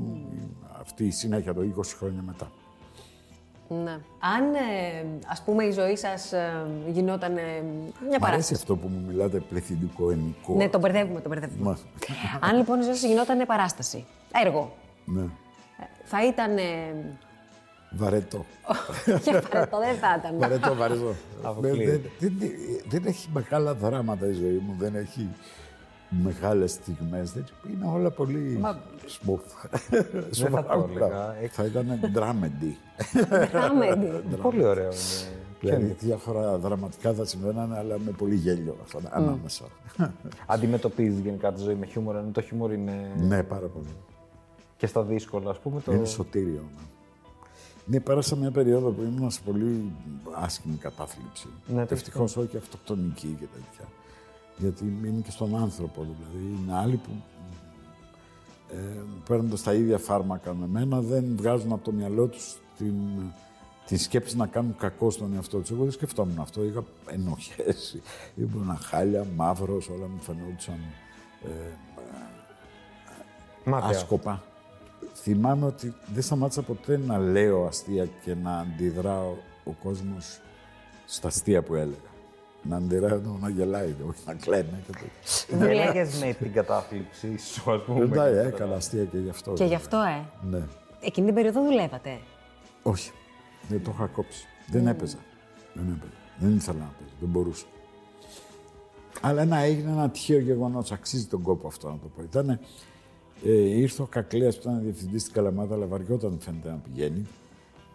αυτή 0.80 1.04
η 1.06 1.10
συνέχεια 1.10 1.54
το 1.54 1.60
20 1.76 1.80
χρόνια 1.98 2.22
μετά. 2.26 2.50
Ναι. 3.68 3.90
Αν, 4.36 4.54
ε, 4.54 5.06
ας 5.26 5.42
πούμε, 5.42 5.64
η 5.64 5.70
ζωή 5.70 5.96
σας 5.96 6.32
ε, 6.32 6.66
γινόταν 6.88 7.36
ε, 7.36 7.40
μια 7.40 7.58
Μ' 8.00 8.04
αρέσει 8.04 8.18
παράσταση. 8.20 8.54
αυτό 8.54 8.76
που 8.76 8.88
μου 8.88 9.02
μιλάτε 9.06 9.38
πληθυντικό 9.38 10.10
ενικό. 10.10 10.54
Ναι, 10.54 10.68
το 10.68 10.78
μπερδεύουμε, 10.78 11.20
το 11.20 11.28
μπερδεύουμε. 11.28 11.62
Μα- 11.70 11.78
Αν 12.48 12.56
λοιπόν 12.56 12.80
η 12.80 12.82
ζωή 12.82 12.94
σας 12.94 13.02
γινόταν 13.10 13.46
παράσταση, 13.46 14.04
έργο, 14.44 14.72
ναι. 15.04 15.20
ε, 15.22 15.26
θα 16.04 16.26
ήταν... 16.26 16.56
Ε, 16.56 16.62
Βαρετό. 17.90 18.44
και 19.24 19.32
βαρετό 19.52 19.78
δεν 19.78 19.96
θα 19.96 20.16
ήταν. 20.18 20.38
Βαρετό, 20.38 20.74
βαρετό. 20.74 21.14
Αποκλείεται. 21.42 22.10
δεν, 22.18 22.32
δεν, 22.38 22.50
δεν 22.88 23.02
έχει 23.06 23.28
μεγάλα 23.32 23.74
δράματα 23.74 24.26
η 24.26 24.32
ζωή 24.32 24.62
μου, 24.66 24.74
δεν 24.78 24.94
έχει 24.94 25.28
μεγάλες 26.08 26.70
στιγμές. 26.70 27.32
Δεν, 27.32 27.44
είναι 27.72 27.86
όλα 27.94 28.10
πολύ 28.10 28.60
smooth. 29.06 29.68
Δεν 30.30 30.50
θα 30.50 30.64
το 30.64 30.88
έλεγα. 30.90 31.34
Θα 31.50 31.64
ήταν 31.64 32.00
dramedy. 32.14 32.74
Comedy. 33.52 34.38
Πολύ 34.42 34.64
ωραίο 34.64 34.90
είναι. 34.90 35.30
δηλαδή 35.60 35.96
διάφορα 36.00 36.58
δραματικά 36.58 37.12
θα 37.12 37.24
συμβαίνανε, 37.24 37.78
αλλά 37.78 37.98
με 37.98 38.10
πολύ 38.10 38.34
γέλιο 38.34 38.76
αυτά, 38.82 38.98
ανάμεσα. 39.10 39.64
Αντιμετωπίζεις 40.46 41.18
γενικά 41.18 41.52
τη 41.52 41.62
ζωή 41.62 41.74
με 41.74 41.86
χιούμορ, 41.86 42.16
ενώ 42.16 42.30
το 42.32 42.40
χιούμορ 42.40 42.72
είναι 42.72 43.12
ναι, 43.16 43.42
πάρα 43.42 43.66
πολύ. 43.66 43.96
και 44.76 44.86
στα 44.86 45.02
δύσκολα, 45.02 45.50
ας 45.50 45.58
πούμε. 45.58 45.80
Το... 45.80 45.92
Είναι 45.92 46.04
σωτήριο. 46.04 46.62
Ναι. 46.76 46.82
Ναι, 47.88 48.00
πέρασα 48.00 48.36
μια 48.36 48.50
περίοδο 48.50 48.90
που 48.90 49.02
ήμουν 49.02 49.30
σε 49.30 49.40
πολύ 49.44 49.92
άσχημη 50.32 50.76
κατάθλιψη. 50.76 51.48
Ναι, 51.66 51.86
το 51.86 51.94
Ευτυχώς 51.94 52.36
όχι 52.36 52.56
αυτοκτονική 52.56 53.36
και 53.40 53.46
τέτοια. 53.54 53.88
Γιατί 54.56 54.84
είναι 55.04 55.20
και 55.20 55.30
στον 55.30 55.56
άνθρωπο, 55.56 56.02
δηλαδή. 56.02 56.62
Είναι 56.62 56.76
άλλοι 56.76 56.96
που 56.96 57.10
ε, 58.72 59.02
παίρνοντας 59.28 59.62
τα 59.62 59.72
ίδια 59.72 59.98
φάρμακα 59.98 60.54
με 60.54 60.66
μένα 60.66 61.00
δεν 61.00 61.24
βγάζουν 61.36 61.72
από 61.72 61.84
το 61.84 61.92
μυαλό 61.92 62.26
τους 62.26 62.56
την, 62.78 62.94
την 63.86 63.98
σκέψη 63.98 64.36
να 64.36 64.46
κάνουν 64.46 64.76
κακό 64.76 65.10
στον 65.10 65.34
εαυτό 65.34 65.58
τους. 65.58 65.70
Εγώ 65.70 65.82
δεν 65.82 65.92
σκεφτόμουν 65.92 66.38
αυτό. 66.38 66.64
Είχα 66.64 66.84
ενοχές. 67.10 67.96
Ήμουν 68.42 68.76
χάλια, 68.76 69.26
μαύρος, 69.36 69.88
όλα 69.88 70.08
μου 70.08 70.20
φαινόντουσαν 70.20 70.78
Μάταια. 73.64 73.88
άσκοπα. 73.90 74.42
Θυμάμαι 75.14 75.66
ότι 75.66 75.94
δεν 76.06 76.22
σταμάτησα 76.22 76.62
ποτέ 76.62 76.96
να 76.96 77.18
λέω 77.18 77.66
αστεία 77.66 78.08
και 78.24 78.34
να 78.34 78.58
αντιδράω 78.58 79.34
ο 79.64 79.72
κόσμος 79.82 80.40
στα 81.06 81.28
αστεία 81.28 81.62
που 81.62 81.74
έλεγα. 81.74 82.15
Να 82.68 82.76
αντιδράω 82.76 83.20
να 83.40 83.48
γελάει, 83.48 83.94
όχι 84.08 84.20
να 84.26 84.34
κλαίνει. 84.34 84.68
και 84.86 84.92
τέτοια. 84.92 85.58
Δεν 85.58 85.74
λέγες 85.74 86.18
με 86.18 86.32
την 86.32 86.52
κατάθλιψη 86.52 87.38
σου, 87.38 87.72
ας 87.72 87.82
πούμε. 87.82 88.04
Εντάξει, 88.04 88.46
έκανα 88.46 88.74
αστεία 88.74 89.04
και 89.04 89.18
γι' 89.18 89.28
αυτό. 89.28 89.52
Και 89.52 89.64
γι' 89.64 89.74
αυτό, 89.74 89.96
ε. 89.96 90.46
Ναι. 90.50 90.62
Εκείνη 91.00 91.26
την 91.26 91.34
περίοδο 91.34 91.62
δουλεύατε; 91.62 92.18
Όχι. 92.82 93.10
Δεν 93.68 93.82
το 93.82 93.90
είχα 93.94 94.06
κόψει. 94.06 94.46
Δεν 94.66 94.86
έπαιζα. 94.86 95.18
Δεν 95.74 95.84
έπαιζα. 95.96 96.12
Δεν 96.38 96.56
ήθελα 96.56 96.78
να 96.78 96.92
παίζω. 96.98 97.14
Δεν 97.20 97.28
μπορούσα. 97.28 97.66
Αλλά 99.20 99.42
ένα 99.42 99.56
έγινε 99.56 99.90
ένα 99.90 100.10
τυχαίο 100.10 100.38
γεγονός. 100.38 100.92
Αξίζει 100.92 101.26
τον 101.26 101.42
κόπο 101.42 101.66
αυτό 101.66 101.88
να 101.88 101.98
το 101.98 102.08
πω. 102.16 102.22
Ήτανε, 102.22 102.60
ε, 103.44 103.52
ήρθε 103.52 104.02
ο 104.02 104.06
Κακλέα 104.06 104.50
που 104.50 104.58
ήταν 104.60 104.80
διευθυντής 104.82 105.22
στην 105.22 105.34
Καλαμάτα, 105.34 105.74
αλλά 105.74 105.86
βαριόταν 105.86 106.38
φαίνεται 106.40 106.68
να 106.68 106.76
πηγαίνει. 106.76 107.26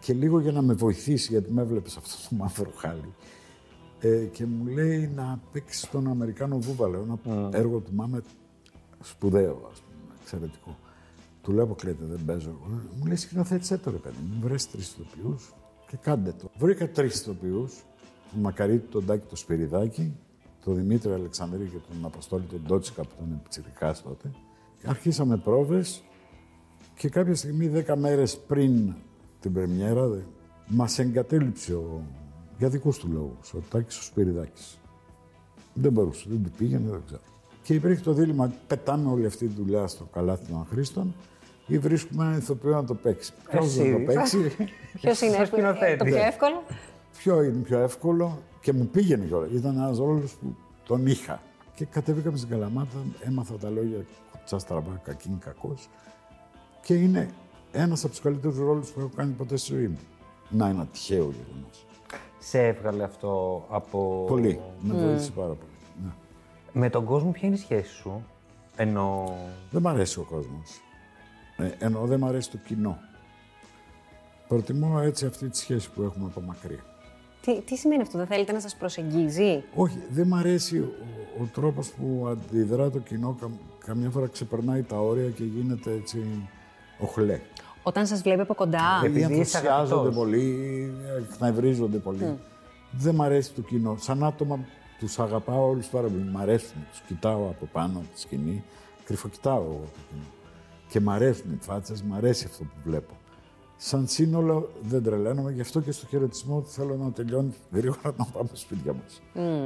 Και 0.00 0.12
λίγο 0.12 0.40
για 0.40 0.52
να 0.52 0.62
με 0.62 0.74
βοηθήσει, 0.74 1.32
γιατί 1.32 1.52
με 1.52 1.62
έβλεπες 1.62 1.92
σε 1.92 1.98
αυτό 2.02 2.28
το 2.28 2.36
μαύρο 2.36 2.70
χάλι. 2.76 3.14
Ε, 4.04 4.24
και 4.24 4.46
μου 4.46 4.66
λέει 4.66 5.10
να 5.14 5.40
παίξει 5.52 5.90
τον 5.90 6.08
Αμερικάνο 6.08 6.58
Βούβαλο, 6.58 7.18
ένα 7.26 7.48
έργο 7.52 7.78
του 7.78 7.94
Μάμετ 7.94 8.24
σπουδαίο, 9.02 9.68
ας 9.72 9.80
πούμε, 9.80 10.14
εξαιρετικό. 10.22 10.76
Του 11.42 11.52
λέω 11.52 11.64
αποκλείεται, 11.64 12.04
δεν 12.04 12.24
παίζω. 12.26 12.48
εγώ. 12.48 12.80
Μου 12.98 13.06
λέει 13.06 13.16
σκηνοθέτησέ 13.16 13.78
το 13.78 13.90
ρε 13.90 13.96
παιδί 13.96 14.16
μου, 14.20 14.40
βρες 14.40 14.70
τρεις 14.70 14.88
ηθοποιούς 14.88 15.54
και 15.88 15.96
κάντε 15.96 16.32
το. 16.32 16.50
Βρήκα 16.58 16.90
τρεις 16.90 17.20
ηθοποιούς, 17.20 17.84
τον 18.32 18.40
Μακαρίτη, 18.40 18.86
τον 18.90 19.06
Τάκη, 19.06 19.26
τον 19.26 19.36
Σπυριδάκη, 19.36 20.12
τον 20.64 20.74
Δημήτρη 20.74 21.12
Αλεξανδρή 21.12 21.64
και 21.64 21.78
τον 21.92 22.04
Αποστόλη, 22.04 22.44
τον 22.44 22.62
Ντότσικα 22.66 23.02
που 23.02 23.14
ήταν 23.18 23.40
πιτσιρικάς 23.42 24.02
τότε. 24.02 24.30
Αρχίσαμε 24.84 25.36
πρόβες 25.36 26.02
και 26.94 27.08
κάποια 27.08 27.34
στιγμή, 27.34 27.68
δέκα 27.68 27.96
μέρες 27.96 28.38
πριν 28.38 28.94
την 29.40 29.52
πρεμιέρα, 29.52 30.06
δε, 30.08 30.18
μας 30.66 30.98
εγκατέλειψε 30.98 31.74
ο, 31.74 32.02
για 32.62 32.70
δικούς 32.70 32.98
του 32.98 33.08
λόγους, 33.12 33.54
ο 33.54 33.58
Τάκης 33.70 33.98
ο 33.98 34.02
Σπυριδάκης. 34.02 34.78
Δεν 35.74 35.92
μπορούσε, 35.92 36.26
δεν 36.28 36.42
του 36.42 36.50
πήγαινε, 36.58 36.90
δεν 36.90 37.00
ξέρω. 37.06 37.20
Και 37.62 37.74
υπήρχε 37.74 38.02
το 38.02 38.12
δίλημα, 38.12 38.52
πετάμε 38.66 39.10
όλη 39.10 39.26
αυτή 39.26 39.46
τη 39.46 39.54
δουλειά 39.54 39.86
στο 39.86 40.04
καλάθι 40.12 40.46
των 40.46 40.60
αχρήστων 40.60 41.14
ή 41.66 41.78
βρίσκουμε 41.78 42.24
έναν 42.24 42.38
ηθοποιό 42.38 42.70
να 42.70 42.84
το 42.84 42.94
παίξει. 42.94 43.32
Ποιος 43.50 43.74
θα 43.74 43.82
Εσύ. 43.82 43.92
το 43.92 43.98
παίξει, 43.98 44.38
Ποιος 45.00 45.20
είναι 45.20 45.32
Σαν 45.34 45.42
ε, 45.42 45.44
σκηνοθέτη. 45.44 45.98
το 45.98 46.04
πιο 46.04 46.16
εύκολο; 46.16 46.62
ποιο 47.18 47.42
είναι 47.42 47.62
πιο 47.62 47.78
εύκολο; 47.78 48.38
Και 48.60 48.72
μου 48.72 48.86
πήγαινε 48.86 49.24
κιόλας. 49.24 49.50
Ήταν 49.50 49.76
ένας 49.76 49.98
ρόλος 49.98 50.32
που 50.34 50.56
τον 50.86 51.06
είχα. 51.06 51.42
Και 51.74 51.84
κατεβήκαμε 51.84 52.36
στην 52.36 52.48
Καλαμάτα, 52.48 52.98
έμαθα 53.20 53.54
τα 53.54 53.70
λόγια 53.70 54.04
κουτσά 54.32 54.58
στραβά, 54.58 55.00
κακήν 55.04 55.38
κακός. 55.38 55.88
Και 56.82 56.94
είναι 56.94 57.30
ένας 57.72 58.00
από 58.04 58.12
τους 58.12 58.20
καλύτερους 58.22 58.58
ρόλους 58.58 58.90
που 58.90 59.00
έχω 59.00 59.10
κάνει 59.16 59.32
ποτέ 59.32 59.56
στη 59.56 59.72
ζωή 59.74 59.86
μου. 59.88 59.98
Να, 60.50 60.68
ένα 60.68 60.86
τυχαίο 60.86 61.22
γεγονό. 61.22 61.68
Σε 62.44 62.66
έβγαλε 62.66 63.02
αυτό 63.02 63.64
από. 63.68 64.24
Πολύ. 64.28 64.60
Με 64.80 64.94
βοήθησε 64.94 65.30
πάρα 65.30 65.52
πολύ. 65.52 65.72
Ναι. 66.04 66.10
Με 66.72 66.90
τον 66.90 67.04
κόσμο, 67.04 67.30
ποια 67.30 67.48
είναι 67.48 67.56
η 67.56 67.60
σχέση 67.60 67.94
σου. 67.94 68.24
Ενώ. 68.76 69.36
Δεν 69.70 69.82
μ' 69.82 69.88
αρέσει 69.88 70.18
ο 70.18 70.22
κόσμος. 70.22 70.80
Ε, 71.56 71.70
ενώ 71.78 72.00
δεν 72.06 72.18
μ' 72.18 72.24
αρέσει 72.24 72.50
το 72.50 72.56
κοινό. 72.66 72.98
Προτιμώ 74.48 75.00
έτσι 75.02 75.26
αυτή 75.26 75.48
τη 75.48 75.56
σχέση 75.58 75.90
που 75.90 76.02
έχουμε 76.02 76.26
από 76.26 76.40
μακριά. 76.40 76.84
Τι, 77.40 77.60
τι 77.60 77.76
σημαίνει 77.76 78.02
αυτό, 78.02 78.18
δεν 78.18 78.26
θέλετε 78.26 78.52
να 78.52 78.60
σας 78.60 78.76
προσεγγίζει; 78.76 79.64
Όχι, 79.74 79.98
δεν 80.10 80.26
μ' 80.26 80.34
αρέσει 80.34 80.78
ο, 80.78 80.88
ο 81.42 81.44
τρόπος 81.52 81.90
που 81.90 82.26
αντιδρά 82.30 82.90
το 82.90 82.98
κοινό. 82.98 83.36
Κα- 83.40 83.50
καμιά 83.86 84.10
φορά 84.10 84.26
ξεπερνάει 84.26 84.82
τα 84.82 84.96
όρια 85.00 85.28
και 85.28 85.44
γίνεται 85.44 85.92
έτσι 85.92 86.48
οχλέ. 86.98 87.40
Όταν 87.82 88.06
σας 88.06 88.22
βλέπει 88.22 88.40
από 88.40 88.54
κοντά. 88.54 89.00
Ή 89.02 89.06
Επειδή 89.06 89.20
είσαι 89.20 89.32
ενθουσιάζονται 89.32 89.92
αγαπητός. 89.94 90.14
πολύ, 90.14 90.92
εκνευρίζονται 91.32 91.98
πολύ. 91.98 92.38
Δεν 92.90 93.14
μ' 93.14 93.22
αρέσει 93.22 93.52
το 93.52 93.60
κοινό. 93.62 93.96
Σαν 94.00 94.24
άτομα 94.24 94.58
τους 94.98 95.18
αγαπάω 95.18 95.68
όλους 95.68 95.86
πάρα 95.86 96.08
πολύ. 96.08 96.22
Μ' 96.32 96.38
αρέσουν. 96.38 96.86
Τους 96.90 97.00
κοιτάω 97.06 97.46
από 97.48 97.66
πάνω 97.72 97.98
από 97.98 98.06
τη 98.14 98.20
σκηνή. 98.20 98.64
Κρυφοκοιτάω 99.04 99.56
εγώ 99.62 99.80
το 99.94 99.98
κοινό. 100.10 100.24
Και 100.88 101.00
μ' 101.00 101.10
αρέσουν 101.10 101.52
οι 101.52 101.58
φάτσες, 101.60 102.02
μ' 102.02 102.14
αρέσει 102.14 102.46
αυτό 102.50 102.64
που 102.64 102.76
βλέπω. 102.84 103.14
Σαν 103.76 104.06
σύνολο 104.08 104.70
δεν 104.82 105.02
τρελαίνομαι, 105.02 105.50
γι' 105.50 105.60
αυτό 105.60 105.80
και 105.80 105.92
στο 105.92 106.06
χαιρετισμό 106.06 106.62
θέλω 106.66 106.96
να 106.96 107.10
τελειώνει 107.12 107.54
γρήγορα 107.72 108.14
να 108.16 108.24
πάμε 108.24 108.48
σπίτια 108.52 108.92
μας. 108.92 109.20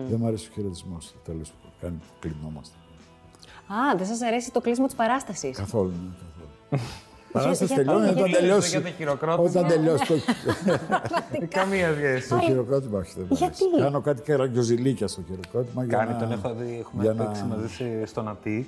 Δεν 0.09 0.19
μ' 0.19 0.27
αρέσει 0.27 0.49
ο 0.51 0.53
χαιρετισμός 0.55 1.05
στο 1.05 1.19
τέλος 1.25 1.49
που 1.51 1.69
κάνει 1.81 1.97
που 1.97 2.15
κλεινόμαστε. 2.21 2.77
Α, 3.69 3.97
δεν 3.97 4.07
σας 4.07 4.21
αρέσει 4.21 4.51
το 4.53 4.61
κλείσιμο 4.61 4.87
της 4.87 4.95
παράστασης; 4.95 5.57
Καθόλου. 5.57 5.91
ναι, 5.91 6.15
καθόλου. 6.71 6.83
Παράσταση 7.43 7.75
γιατί, 7.75 7.85
τελειώνει 7.89 8.09
όταν 8.09 8.17
γιατί; 8.27 8.33
τελειώσει. 8.33 8.69
Για 8.71 8.83
το 8.83 8.89
χειροκρότημα. 8.97 9.49
Όταν 9.49 9.67
τελειώσει 9.67 10.05
το. 10.07 10.15
Καμία 11.49 11.95
σχέση. 11.97 12.29
Το 12.29 12.39
χειροκρότημα, 12.39 12.99
όχι, 12.99 13.13
δεν 13.17 13.27
μ' 13.31 13.35
αρέσει. 13.43 13.59
Γιατί; 13.69 13.83
Κάνω 13.83 14.01
κάτι 14.01 14.23
καραγκιοζηλίκια 14.23 15.09
στο 15.09 15.23
χειροκρότημα. 15.29 15.85
για 15.85 15.97
Κάνει, 15.99 16.13
να- 16.13 16.19
τον 16.19 16.33
έχω 16.33 16.55
δει, 16.59 16.77
έχουμε 16.81 17.03
για 17.03 17.13
να- 17.13 17.25
παίξει 17.25 17.45
μαζί 17.49 17.69
σε- 17.69 18.07
στον 18.07 18.29
Αττικ. 18.29 18.67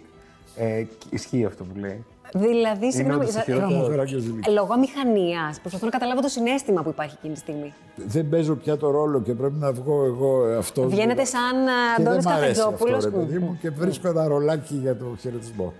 Ε, 0.56 0.82
και 0.82 1.06
ισχύει 1.10 1.44
αυτό 1.44 1.64
που 1.64 1.78
λέει. 1.80 2.04
Δηλαδή, 2.32 2.92
συγγνώμη. 2.92 3.18
όντως 3.20 3.26
το 3.32 3.38
σα- 3.38 3.44
χειρότερο. 3.44 3.70
Κάνω 3.70 3.88
καραγκιοζηλίκια. 3.88 4.52
Λόγω 4.52 4.72
αμηχανίας. 4.72 5.60
Προσπαθώ 5.60 5.84
να 5.84 5.90
καταλάβω 5.90 6.20
το 6.20 6.28
συνέστημα 6.28 6.82
που 6.82 6.88
υπάρχει 6.88 7.14
εκείνη 7.18 7.34
τη 7.34 7.40
στιγμή. 7.40 7.72
Δεν 8.06 8.28
παίζω 8.28 8.54
πια 8.54 8.76
το 8.76 8.90
ρόλο 8.90 9.20
και 9.20 9.32
πρέπει 9.34 9.54
να 9.58 9.72
βγω 9.72 10.04
εγώ 10.04 10.44
αυτό. 10.58 10.88
Βγαίνετε 10.88 11.24
σαν 11.24 11.52
Και 11.96 12.02
Αντώνης 12.02 12.24
δεν 12.24 12.32
μ' 12.32 12.36
αρέσει 12.36 12.60
αυτό, 12.60 12.70
Καφετζόπουλος. 12.70 13.04
ρε 13.04 13.10
παιδί 13.10 13.38
μου, 13.38 13.58
και 13.60 13.70
βρίσκω 13.70 14.08
ένα 14.08 14.26
ρολάκι 14.28 14.74
για 14.74 14.96
το 14.96 15.04
χαιρετισμό. 15.20 15.72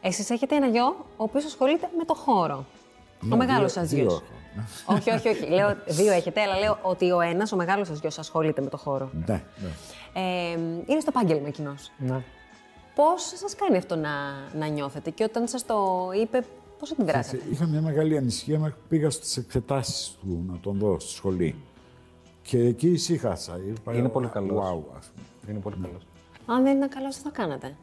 Εσείς 0.00 0.30
έχετε 0.30 0.54
ένα 0.56 0.66
γιο 0.66 0.86
ο 1.16 1.22
οποίος 1.22 1.44
ασχολείται 1.44 1.88
με 1.98 2.04
το 2.04 2.14
χώρο. 2.14 2.64
ο 3.32 3.36
μεγάλος 3.36 3.72
σας 3.72 3.90
Ναι, 3.92 3.98
δύο- 3.98 4.08
δύο 4.08 4.18
γιος. 4.18 4.22
έχω. 4.84 4.94
όχι, 4.94 5.10
όχι, 5.10 5.28
όχι. 5.28 5.46
Λέω, 5.52 5.76
δύο 6.00 6.12
έχετε, 6.12 6.40
αλλά 6.40 6.58
λέω 6.58 6.78
ότι 6.82 7.10
ο 7.10 7.20
ένας, 7.20 7.52
ο 7.52 7.56
μεγάλος 7.56 7.86
σας 7.86 7.98
γιος, 8.00 8.18
ασχολείται 8.18 8.60
με 8.62 8.68
το 8.68 8.76
χώρο. 8.76 9.10
Ναι, 9.26 9.42
ναι. 9.62 9.70
Ε, 10.12 10.50
είναι 10.86 11.00
στο 11.00 11.12
επάγγελμα 11.16 11.48
εκείνος. 11.48 11.90
Ναι. 11.98 12.22
Πώς 12.94 13.22
σας 13.36 13.54
κάνει 13.54 13.76
αυτό 13.76 13.96
να, 13.96 14.10
να 14.58 14.66
νιώθετε; 14.66 15.10
Και 15.10 15.24
όταν 15.24 15.48
σας 15.48 15.66
το 15.66 16.08
είπε, 16.20 16.44
πώς 16.78 16.92
αντιδράσατε. 16.92 17.42
Είχα 17.50 17.66
μια 17.66 17.80
μεγάλη 17.80 18.16
ανησυχία 18.16 18.58
μέχρι 18.58 18.74
που 18.74 18.86
πήγα 18.88 19.10
στις 19.10 19.36
εξετάσεις 19.36 20.16
του 20.20 20.44
να 20.48 20.58
τον 20.58 20.78
δω 20.78 20.98
στη 21.00 21.10
σχολή. 21.12 21.54
Και 22.42 22.58
εκεί 22.58 22.88
ησύχασα. 22.88 23.60
Είπα, 23.68 23.94
Είναι 23.94 24.08
πολύ 24.08 24.26
καλός. 24.26 24.58
Wow, 24.58 24.82
ας 24.98 25.06
πούμε. 25.14 25.26
Είναι 25.50 25.58
πολύ 25.58 25.76
καλός. 25.82 26.02
Αν 26.46 26.62
δεν 26.62 26.76
ήταν 26.76 26.88
καλός, 26.88 27.16
τι 27.16 27.22
θα 27.22 27.30
κάνατε; 27.30 27.76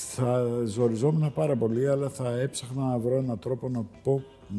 Θα 0.00 0.44
ζοριζόμουν 0.64 1.32
πάρα 1.32 1.56
πολύ, 1.56 1.88
αλλά 1.88 2.08
θα 2.08 2.28
έψαχνα 2.30 2.82
να 2.82 2.98
βρω 2.98 3.16
έναν 3.16 3.38
τρόπο 3.38 3.68
να 3.68 3.84
πω 4.02 4.22
«Μ, 4.48 4.56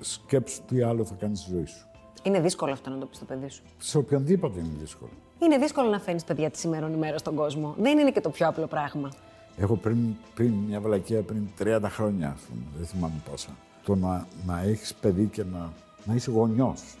σκέψου 0.00 0.62
τι 0.62 0.82
άλλο 0.82 1.04
θα 1.04 1.14
κάνεις 1.14 1.40
στη 1.40 1.50
ζωή 1.50 1.64
σου. 1.64 1.86
Είναι 2.22 2.40
δύσκολο 2.40 2.72
αυτό 2.72 2.90
να 2.90 2.98
το 2.98 3.06
πεις 3.06 3.16
στο 3.16 3.24
παιδί 3.24 3.48
σου. 3.48 3.62
Σε 3.78 3.98
οποιονδήποτε 3.98 4.58
είναι 4.60 4.76
δύσκολο. 4.80 5.10
Είναι 5.42 5.58
δύσκολο 5.58 5.88
να 5.88 6.00
φέρνεις 6.00 6.24
παιδιά 6.24 6.50
τη 6.50 6.60
ημέρων 6.64 6.92
ημέρα 6.92 7.18
στον 7.18 7.34
κόσμο. 7.34 7.74
Δεν 7.78 7.98
είναι 7.98 8.10
και 8.10 8.20
το 8.20 8.30
πιο 8.30 8.48
απλό 8.48 8.66
πράγμα. 8.66 9.10
Έχω 9.56 9.76
πριν, 9.76 9.98
πριν 10.34 10.52
μια 10.52 10.80
βλακεία 10.80 11.22
πριν 11.22 11.48
30 11.58 11.80
χρόνια, 11.84 12.28
ας 12.28 12.40
πούμε, 12.40 12.62
δεν 12.76 12.86
θυμάμαι 12.86 13.22
πόσα. 13.30 13.56
Το 13.84 13.94
να, 13.94 14.26
να 14.46 14.60
έχεις 14.62 14.94
παιδί 14.94 15.26
και 15.26 15.44
να, 15.44 15.72
να 16.04 16.14
είσαι 16.14 16.30
γονιός. 16.30 16.96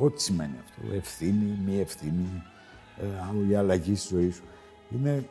Ό,τι 0.00 0.22
σημαίνει 0.22 0.54
αυτό. 0.64 0.94
Ευθύνη, 0.94 1.58
μη 1.66 1.80
ευθύνη, 1.80 2.42
ε, 2.98 3.50
η 3.50 3.54
αλλαγή 3.54 3.94
στη 3.94 4.14
ζωή 4.14 4.30
σου. 4.30 4.42
Είναι 4.94 5.24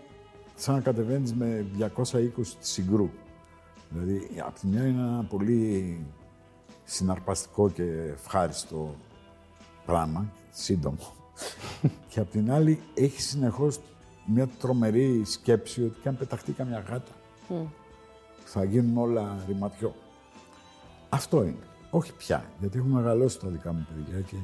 σαν 0.62 0.76
να 0.76 0.82
κατεβαίνεις 0.82 1.34
με 1.34 1.66
220 1.78 2.30
τη 2.60 2.68
συγκρού. 2.68 3.10
Δηλαδή, 3.90 4.30
από 4.46 4.60
τη 4.60 4.68
μια 4.68 4.88
είναι 4.88 5.02
ένα 5.02 5.26
πολύ 5.30 6.06
συναρπαστικό 6.84 7.70
και 7.70 7.84
ευχάριστο 8.14 8.96
πράγμα, 9.86 10.32
σύντομο. 10.52 11.14
και 12.10 12.20
απ' 12.20 12.30
την 12.30 12.52
άλλη 12.52 12.82
έχει 12.94 13.22
συνεχώς 13.22 13.80
μια 14.26 14.48
τρομερή 14.48 15.22
σκέψη 15.26 15.84
ότι 15.84 16.00
και 16.02 16.08
αν 16.08 16.18
πεταχτεί 16.18 16.52
καμιά 16.52 16.80
γάτα 16.80 17.12
θα 18.46 18.64
γίνουν 18.64 18.98
όλα 18.98 19.38
ρηματιό. 19.48 19.96
Αυτό 21.10 21.44
είναι. 21.44 21.68
Όχι 21.90 22.14
πια, 22.14 22.46
γιατί 22.60 22.78
έχω 22.78 22.88
μεγαλώσει 22.88 23.40
τα 23.40 23.48
δικά 23.48 23.74
μου 23.74 23.88
παιδιά 23.94 24.22
και 24.22 24.36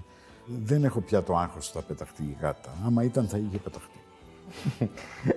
δεν 0.65 0.83
έχω 0.83 1.01
πια 1.01 1.23
το 1.23 1.37
άγχος 1.37 1.67
ότι 1.67 1.77
θα 1.77 1.83
πεταχτεί 1.83 2.23
η 2.23 2.37
γάτα. 2.41 2.69
Άμα 2.85 3.03
ήταν 3.03 3.27
θα 3.27 3.37
είχε 3.37 3.57
πεταχτεί. 3.57 3.99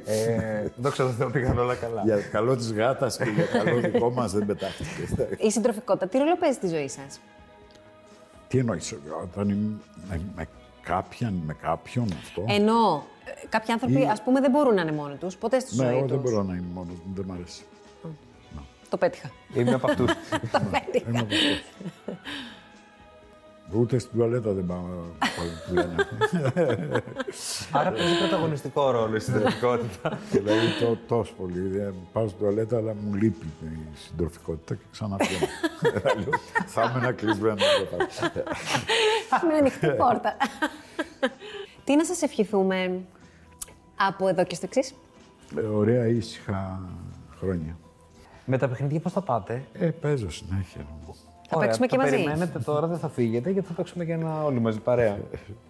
Ε, 0.05 0.67
δόξα 0.77 1.05
τω 1.07 1.11
Θεώ 1.11 1.31
πήγαν 1.31 1.59
όλα 1.59 1.75
καλά. 1.75 2.03
για 2.05 2.17
καλό 2.21 2.57
της 2.57 2.73
γάτας 2.73 3.17
και 3.17 3.25
για 3.31 3.45
καλό 3.45 3.81
δικό 3.81 4.11
μας 4.11 4.33
δεν 4.33 4.47
πετάχτηκες. 4.47 5.27
Η 5.39 5.51
συντροφικότητα, 5.51 6.07
τι 6.09 6.19
ρόλο 6.19 6.37
παίζει 6.37 6.57
στη 6.57 6.69
ζωή 6.69 6.89
σας; 6.89 7.21
Τι 8.49 8.59
εννοείς, 8.59 8.95
όταν 9.23 9.49
είμαι 9.49 9.77
με, 10.09 10.21
με 10.37 10.49
κάποιον, 10.83 11.43
με 11.47 11.55
κάποιον 11.63 12.09
αυτό; 12.23 12.45
Ενώ 12.49 13.05
ε, 13.25 13.47
κάποιοι 13.49 13.73
άνθρωποι, 13.73 14.01
Ή- 14.01 14.07
ας 14.07 14.23
πούμε, 14.23 14.41
δεν 14.41 14.51
μπορούν 14.51 14.75
να 14.75 14.83
είναι 14.83 14.93
μόνοι 14.93 15.15
τους. 15.17 15.37
Ποτέ 15.37 15.59
στη 15.59 15.77
ναι, 15.77 15.85
ζωή 15.85 15.93
εγώ 15.97 16.03
τους. 16.07 16.11
δεν 16.11 16.21
μπορώ 16.21 16.43
να 16.43 16.53
είμαι 16.55 16.67
μόνος 16.75 16.95
μου, 17.05 17.13
δεν 17.15 17.25
μ' 17.29 17.33
αρέσει. 17.33 17.63
Το 18.89 18.97
πέτυχα. 18.97 19.31
Είμαι 19.55 19.73
από 19.75 19.87
αυτούς. 19.91 20.13
Το 20.53 20.61
πέτυχα. 20.71 21.27
Είμαι 23.73 23.79
από 23.79 23.79
αυτούς. 23.79 23.81
Ούτε 23.81 23.99
στην 23.99 24.19
τουαλέτα 24.19 24.53
δεν 24.53 24.67
πάω 24.67 24.79
πολύ 25.37 25.51
που 25.67 25.75
λένε. 25.75 25.95
Άρα 27.73 27.91
παίζει 27.91 28.19
πρωταγωνιστικό 28.19 28.91
ρόλο 28.91 29.17
η 29.17 29.21
συντηρητικότητα. 29.21 30.19
δηλαδή 30.31 30.67
το, 30.81 30.97
τόσο 31.07 31.33
πολύ. 31.35 31.61
Δεν 31.69 31.95
πάω 32.13 32.27
στην 32.29 32.39
τουαλέτα, 32.39 32.77
αλλά 32.77 32.95
μου 32.95 33.15
λείπει 33.15 33.47
η 33.63 33.79
συντροφικότητα 33.95 34.75
και 34.75 34.85
ξαναπιένω. 34.93 35.47
Λέω, 35.83 36.39
Θα 36.75 36.83
είμαι 36.83 36.99
ένα 36.99 37.13
κλεισμένο. 37.13 37.57
Με 39.49 39.55
ανοιχτή 39.59 39.87
πόρτα. 39.87 40.37
Τι 41.85 41.97
να 41.97 42.05
σας 42.05 42.23
ευχηθούμε 42.23 43.01
από 43.97 44.29
εδώ 44.29 44.45
και 44.45 44.55
στο 44.55 44.67
εξής; 44.67 44.95
Ε, 45.57 45.61
Ωραία 45.61 46.07
ήσυχα 46.07 46.81
χρόνια. 47.39 47.77
Με 48.45 48.59
τα 48.59 48.69
παιχνίδια 48.69 49.01
πώς 49.01 49.13
θα 49.13 49.21
πάτε; 49.21 49.63
Ε, 49.73 49.87
παίζω 49.87 50.31
συνέχεια. 50.31 50.87
Θα 51.51 51.59
παίξουμε 51.59 51.87
και 51.87 51.97
θα 51.97 52.03
μαζί. 52.03 52.15
Περιμένετε 52.17 52.59
τώρα, 52.59 52.87
δεν 52.87 52.99
θα 52.99 53.09
φύγετε 53.09 53.51
γιατί 53.51 53.69
θα 53.69 53.75
παίξουμε 53.75 54.05
και 54.05 54.13
ένα 54.13 54.45
όλοι 54.45 54.61
μαζί 54.61 54.81
παρέα. 54.81 55.19